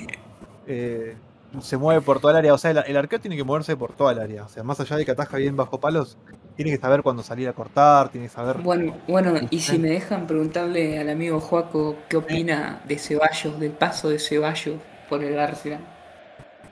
[0.68, 1.18] Eh,
[1.62, 3.94] se mueve por toda el área, o sea, el, el arquero tiene que moverse por
[3.94, 6.18] toda el área, o sea, más allá de que ataja bien bajo palos,
[6.60, 8.58] tiene que saber cuándo salir a cortar, tiene que saber...
[8.58, 13.72] Bueno, bueno, y si me dejan preguntarle al amigo Joaco qué opina de Ceballos, del
[13.72, 14.76] paso de Ceballos
[15.08, 15.80] por el Arsenal.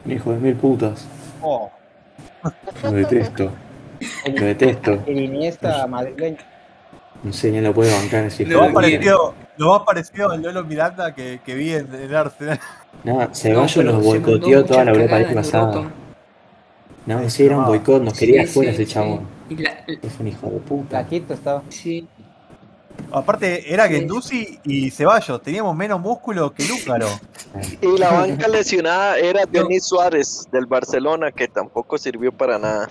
[0.06, 1.08] Hijo de mil putas.
[1.42, 1.72] Oh,
[2.84, 3.50] Lo detesto.
[4.26, 5.04] Lo detesto.
[5.06, 6.40] El Iniesta madrileño.
[7.24, 10.66] No sé, ni lo puede bancar ese Lo más parecido, lo más parecido al Lolo
[10.66, 12.60] Miranda que, que vi en, en Arsenal.
[13.06, 15.90] No, Ceballos nos boicoteó toda la Europa pasada.
[17.06, 18.92] No, sí, era un boicot, nos quería sí, ese sí.
[18.92, 19.37] chabón.
[19.50, 21.04] Y la- Es un hijo de puta.
[21.04, 21.64] Taquito estaba.
[21.70, 22.08] sí,
[23.12, 23.94] Aparte, era Sí.
[23.94, 25.42] Genduzi y Ceballos.
[25.44, 27.08] Teníamos menos músculo que Lúcaro.
[27.82, 32.90] Y la banca lesionada era Denis Suárez del Barcelona, que tampoco sirvió para nada.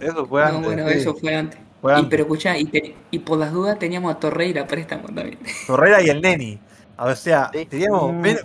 [0.00, 0.64] Eso fue no, antes.
[0.64, 0.98] bueno, sí.
[0.98, 1.60] eso fue antes.
[1.82, 2.10] Fue Y, antes.
[2.10, 5.38] pero escuchá, y, te- y por las dudas teníamos a Torreira préstamo también.
[5.66, 6.58] Torreira y el Neni.
[6.98, 7.66] O sea, Sí.
[7.66, 8.20] teníamos Mm.
[8.20, 8.38] men-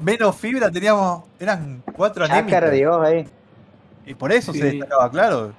[0.00, 1.24] menos fibra, teníamos.
[1.40, 2.70] Eran cuatro anémicos.
[2.70, 3.26] Dios ahí.
[4.06, 5.52] Y por eso se destacaba, claro.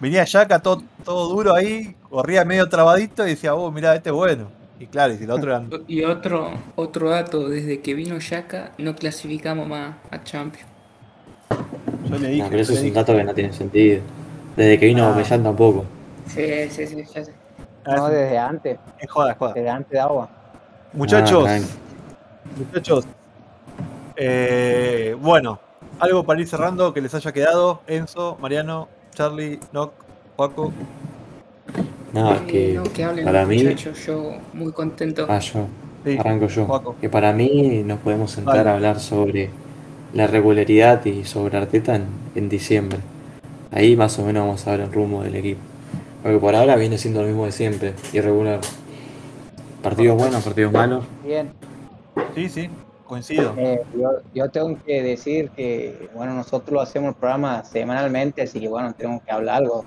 [0.00, 4.14] Venía Yaka todo, todo duro ahí, corría medio trabadito y decía, oh, mirá, este es
[4.14, 4.48] bueno.
[4.78, 5.70] Y claro, y si el otro eran.
[5.88, 10.66] Y otro, otro dato, desde que vino Yaka no clasificamos más a Champions.
[12.04, 12.46] Yo le No, dije.
[12.48, 14.02] pero eso es un dato que no tiene sentido.
[14.56, 15.06] Desde que vino Ah.
[15.08, 15.84] Aubameyang tampoco.
[16.26, 17.32] Sí, sí, sí, ya sé.
[17.84, 18.78] ah, No, es- desde antes.
[19.00, 19.52] es joda, es joda.
[19.54, 20.28] Desde antes de agua.
[20.92, 21.58] Muchachos, Ah,
[22.56, 23.04] muchachos.
[24.16, 25.58] eh, bueno,
[26.00, 27.82] algo para ir cerrando que les haya quedado.
[27.86, 28.88] Enzo, Mariano,
[29.18, 29.94] Charlie, Nock,
[30.36, 30.72] Paco.
[32.12, 33.64] No, es Eh, que no, que hablen para mí.
[33.64, 35.26] muchachos, yo muy contento.
[35.28, 35.66] Ah, yo.
[36.04, 36.94] Sí, Arranco yo.
[37.00, 38.70] Que para mí nos podemos sentar Vale.
[38.70, 39.50] a hablar sobre
[40.14, 42.04] la regularidad y sobre Arteta en,
[42.36, 43.00] en diciembre.
[43.72, 45.62] Ahí más o menos vamos a ver el rumbo del equipo.
[46.22, 48.60] Porque por ahora viene siendo lo mismo de siempre, irregular.
[49.82, 51.04] Partidos buenos, partidos malos.
[51.24, 51.50] Bien.
[52.36, 52.70] Sí, sí,
[53.08, 53.54] coincido.
[53.56, 58.68] Eh, yo, yo tengo que decir que, bueno, nosotros hacemos el programa semanalmente, así que,
[58.68, 59.84] bueno, tenemos que hablar algo.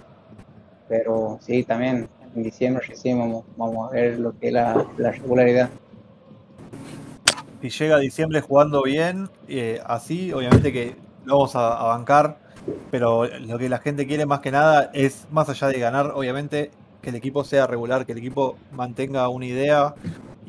[0.89, 5.11] Pero sí, también en diciembre recién vamos, vamos a ver lo que es la, la
[5.11, 5.69] regularidad.
[7.61, 12.39] Si llega diciembre jugando bien, eh, así, obviamente que lo vamos a, a bancar.
[12.91, 16.69] Pero lo que la gente quiere más que nada es, más allá de ganar, obviamente,
[17.01, 19.95] que el equipo sea regular, que el equipo mantenga una idea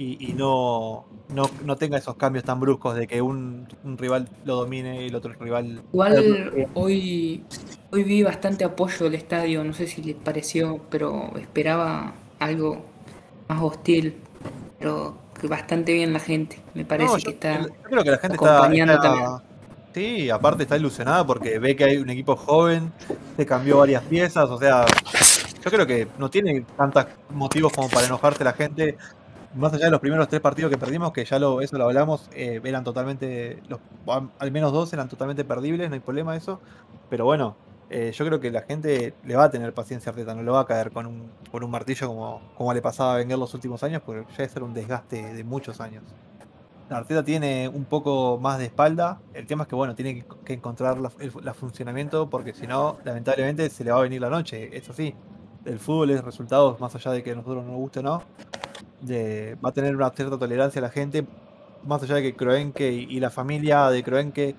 [0.02, 4.28] y, y no, no, no tenga esos cambios tan bruscos de que un, un rival
[4.44, 5.80] lo domine y el otro rival.
[5.92, 7.42] Igual hoy,
[7.90, 12.82] hoy vi bastante apoyo del estadio, no sé si les pareció, pero esperaba algo
[13.48, 14.14] más hostil,
[14.78, 17.60] pero que bastante bien la gente, me parece No, que está...
[17.62, 19.28] yo creo que la gente está, acompañando está- también.
[19.94, 22.90] Sí, aparte está ilusionada porque ve que hay un equipo joven,
[23.36, 24.86] se cambió varias piezas, o sea,
[25.62, 28.96] yo creo que no tiene tantos motivos como para enojarse la gente.
[29.54, 32.28] Más allá de los primeros tres partidos que perdimos, que ya lo, eso lo hablamos,
[32.34, 33.80] eh, eran totalmente, los,
[34.38, 36.60] al menos dos eran totalmente perdibles, no hay problema eso.
[37.10, 37.56] Pero bueno,
[37.90, 40.54] eh, yo creo que la gente le va a tener paciencia a Arteta, no lo
[40.54, 43.52] va a caer con un, con un martillo como, como le pasaba a Wenger los
[43.52, 46.02] últimos años, porque ya es un desgaste de muchos años.
[46.88, 49.20] Arteta tiene un poco más de espalda.
[49.34, 53.68] El tema es que, bueno, tiene que, encontrar la, el funcionamiento porque si no, lamentablemente
[53.70, 54.76] se le va a venir la noche.
[54.76, 55.14] Es así.
[55.64, 58.22] El fútbol es resultados, más allá de que a nosotros nos guste o no.
[59.02, 61.26] De, va a tener una cierta tolerancia a la gente.
[61.84, 64.54] Más allá de que Kroenke y, y la familia de Kroenke,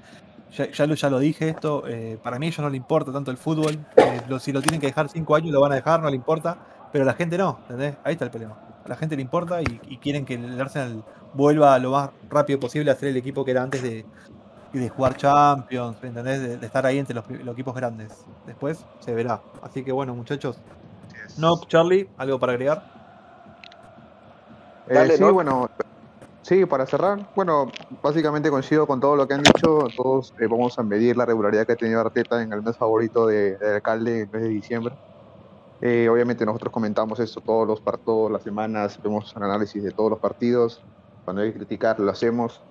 [0.52, 3.12] ya, ya, lo, ya lo dije esto, eh, para mí a ellos no le importa
[3.12, 3.80] tanto el fútbol.
[3.96, 6.16] Eh, lo, si lo tienen que dejar cinco años, lo van a dejar, no le
[6.16, 6.58] importa.
[6.92, 7.96] Pero a la gente no, ¿entendés?
[8.04, 8.58] Ahí está el problema.
[8.86, 11.04] A la gente le importa y, y quieren que el Arsenal
[11.34, 14.06] vuelva lo más rápido posible a ser el equipo que era antes de,
[14.74, 16.42] de jugar Champions, ¿entendés?
[16.42, 18.26] De, de, estar ahí entre los, los, equipos grandes.
[18.46, 19.42] Después se verá.
[19.62, 20.58] Así que bueno, muchachos.
[21.38, 23.03] No, Charlie, ¿algo para agregar?
[24.88, 25.34] Eh, Dale, sí, ¿no?
[25.34, 25.70] bueno,
[26.42, 29.88] sí, para cerrar, bueno, básicamente coincido con todo lo que han dicho.
[29.96, 33.28] Todos eh, vamos a medir la regularidad que ha tenido Arteta en el mes favorito
[33.28, 34.96] del de alcalde, el mes de diciembre.
[35.82, 40.12] Eh, obviamente nosotros comentamos esto todos los todas las semanas, vemos un análisis de todos
[40.12, 40.82] los partidos,
[41.26, 42.62] cuando hay que criticar lo hacemos.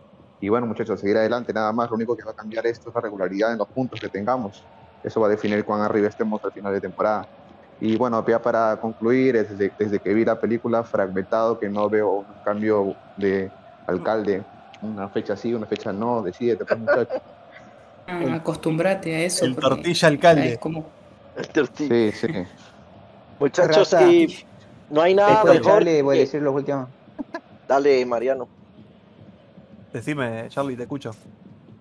[0.41, 1.89] Y bueno, muchachos, seguir adelante, nada más.
[1.89, 4.65] Lo único que va a cambiar esto es la regularidad en los puntos que tengamos.
[5.05, 7.29] Eso va a definir cuán arriba estemos al final de temporada.
[7.85, 12.11] Y bueno, ya para concluir, desde, desde que vi la película Fragmentado, que no veo
[12.19, 13.51] un cambio de
[13.89, 14.45] alcalde,
[14.83, 17.21] una fecha sí, una fecha no, decídete, pues muchachos.
[18.05, 19.45] Ah, acostumbrate a eso.
[19.45, 20.59] El tortilla alcalde.
[20.59, 20.85] Cómo,
[21.37, 21.89] El Dirty.
[21.89, 22.27] Sí, sí.
[23.41, 24.13] Muchachos, Raza.
[24.13, 24.45] y
[24.91, 25.63] no hay nada mejor.
[25.63, 26.89] Charlie, voy a decir los últimos.
[27.69, 28.49] Dale, Mariano.
[29.93, 31.13] Decime, Charlie, te escucho.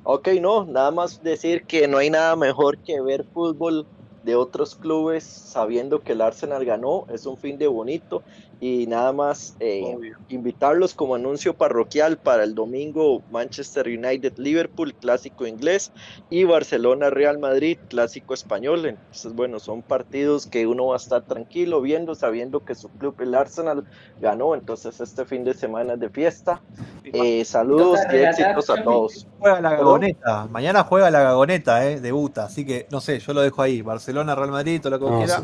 [0.04, 3.88] Ok, no, nada más decir que no hay nada mejor que ver fútbol
[4.22, 8.24] de otros clubes sabiendo que el Arsenal ganó, es un fin de bonito
[8.62, 9.82] y nada más eh,
[10.30, 15.92] invitarlos como anuncio parroquial para el domingo Manchester United Liverpool, clásico inglés,
[16.30, 18.86] y Barcelona Real Madrid, clásico español.
[18.86, 23.16] Entonces, bueno, son partidos que uno va a estar tranquilo viendo, sabiendo que su club,
[23.20, 23.84] el Arsenal,
[24.22, 24.54] ganó.
[24.54, 26.62] Entonces, este fin de semana es de fiesta.
[27.04, 29.28] Eh, saludos y éxitos a todos.
[29.40, 30.46] Juega la gagoneta.
[30.52, 32.46] Mañana juega la gagoneta, eh, debuta.
[32.46, 33.82] Así que, no sé, yo lo dejo ahí.
[33.82, 35.42] Barcelona, Real Madrid, todo lo que No, se-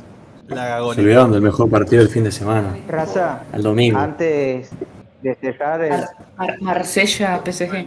[0.47, 3.97] La Se olvidaron del mejor partido del fin de semana, Raza, el domingo.
[3.99, 4.69] antes
[5.21, 7.85] de cerrar el, Mar- Mar- Marsella, PSG.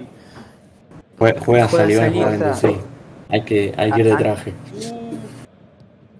[1.18, 2.08] Jue- Juega Saliba.
[2.08, 2.76] nuevamente, sí.
[3.30, 4.18] Hay que, hay que ir de Ah, ah.
[4.18, 4.52] traje.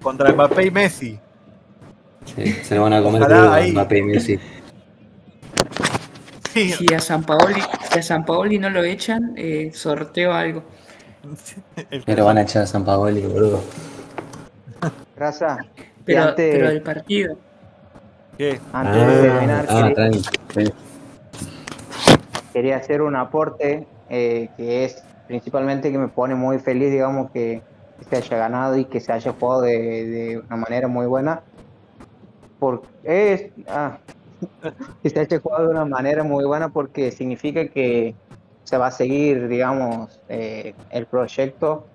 [0.03, 1.19] Contra Mbappé y Messi.
[2.25, 3.61] Sí, se lo van a comer a.
[3.67, 4.39] Mbappé y Messi.
[6.53, 6.69] Sí.
[6.73, 7.63] Si a San Paoli,
[7.93, 10.65] si a San Paoli no lo echan, eh, sorteo algo.
[12.07, 13.63] Pero van a echar a San Paoli, boludo.
[15.17, 15.59] Raza,
[16.15, 17.37] Pero, antes, pero el partido.
[18.37, 18.61] ¿Qué?
[18.73, 20.23] antes de terminar, ah, quería- tranqui.
[20.55, 20.73] sí.
[22.53, 27.63] quería hacer un aporte eh, que es principalmente que me pone muy feliz, digamos, que
[28.09, 31.43] se haya ganado y que se haya jugado de, de una manera muy buena.
[32.59, 33.99] Porque es, ah,
[35.03, 38.15] que se haya jugado de una manera muy buena porque significa que
[38.65, 41.87] se va a seguir, digamos, eh, el proyecto.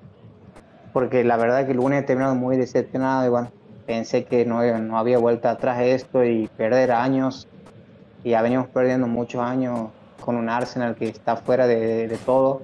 [0.93, 3.51] Porque la verdad que el lunes he terminado muy decepcionado y bueno,
[3.85, 7.47] pensé que no, no había vuelta atrás esto y perder años
[8.23, 9.89] y ya venimos perdiendo muchos años
[10.19, 12.61] con un Arsenal que está fuera de, de- todo.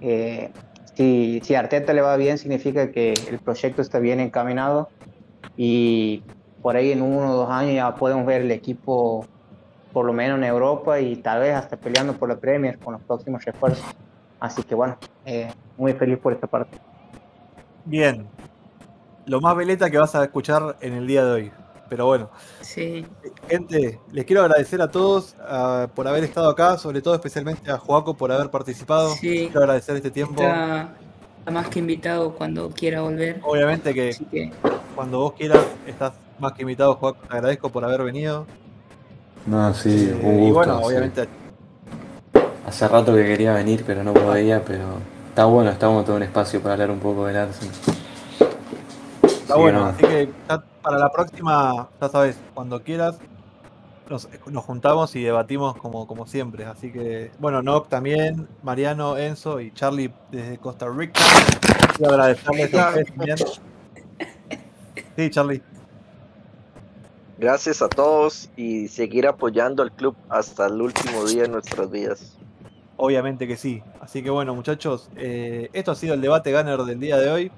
[0.00, 0.50] Eh,
[0.94, 4.88] si, si Arteta le va bien, significa que el proyecto está bien encaminado
[5.56, 6.22] y
[6.60, 9.26] por ahí en uno o dos años ya podemos ver el equipo
[9.92, 13.02] por lo menos en Europa y tal vez hasta peleando por la Premier con los
[13.02, 13.84] próximos refuerzos.
[14.40, 16.78] Así que bueno, eh, muy feliz por esta parte.
[17.84, 18.28] Bien.
[19.26, 21.52] Lo más veleta que vas a escuchar en el día de hoy.
[21.88, 22.30] Pero bueno,
[22.62, 23.04] Sí.
[23.48, 27.76] gente, les quiero agradecer a todos ah, por haber estado acá, sobre todo especialmente a
[27.76, 29.10] Joaco por haber participado.
[29.10, 29.46] Sí.
[29.46, 30.42] Quiero agradecer este tiempo.
[30.42, 30.94] Está,
[31.40, 33.40] está más que invitado cuando quiera volver.
[33.44, 34.50] Obviamente que que
[34.94, 37.18] cuando vos quieras, estás más que invitado, Joaco.
[37.28, 38.46] Te agradezco por haber venido.
[39.44, 40.48] No, sí, Eh, un gusto.
[40.48, 40.84] y bueno, sí.
[40.86, 41.28] obviamente
[42.66, 44.84] Hace rato que quería venir, pero no podía, pero
[45.28, 47.74] está bueno, está bueno todo un espacio para hablar un poco del Arsenal.
[49.52, 49.86] Está Sí, bueno, no.
[49.86, 53.18] así que ya para la próxima, ya sabes, cuando quieras,
[54.08, 56.64] nos, nos juntamos y debatimos como, como siempre.
[56.64, 61.20] Así que, bueno, Nock también, Mariano, Enzo y Charlie desde Costa Rica.
[61.96, 63.36] Quiero agradecerles a ustedes también.
[65.16, 65.62] Sí, Charlie.
[67.38, 72.38] Gracias a todos y seguir apoyando al club hasta el último día de nuestras vidas.
[72.96, 73.82] Obviamente que sí.
[74.00, 77.52] Así que bueno, muchachos, eh, esto ha sido el debate Gunner del día de hoy.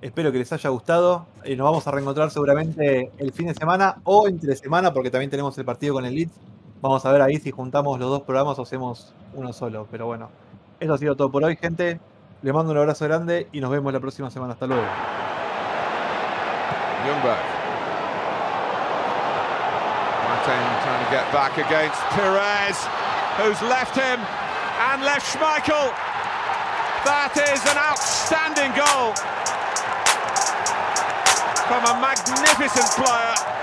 [0.00, 1.26] Espero que les haya gustado.
[1.44, 5.30] y nos vamos a reencontrar seguramente el fin de semana o entre semana, porque también
[5.30, 6.32] tenemos el partido con el Leeds.
[6.80, 9.88] Vamos a ver ahí si juntamos los dos programas o hacemos uno solo.
[9.90, 10.30] Pero bueno,
[10.78, 11.98] eso ha sido todo por hoy, gente.
[12.42, 14.52] Les mando un abrazo grande y nos vemos la próxima semana.
[14.52, 14.84] Hasta luego.
[20.44, 22.78] Trying to get back against Perez,
[23.36, 24.18] who's left him
[24.80, 25.92] and left Schmeichel.
[27.04, 29.37] That is an outstanding goal
[31.68, 33.57] from a magnificent player.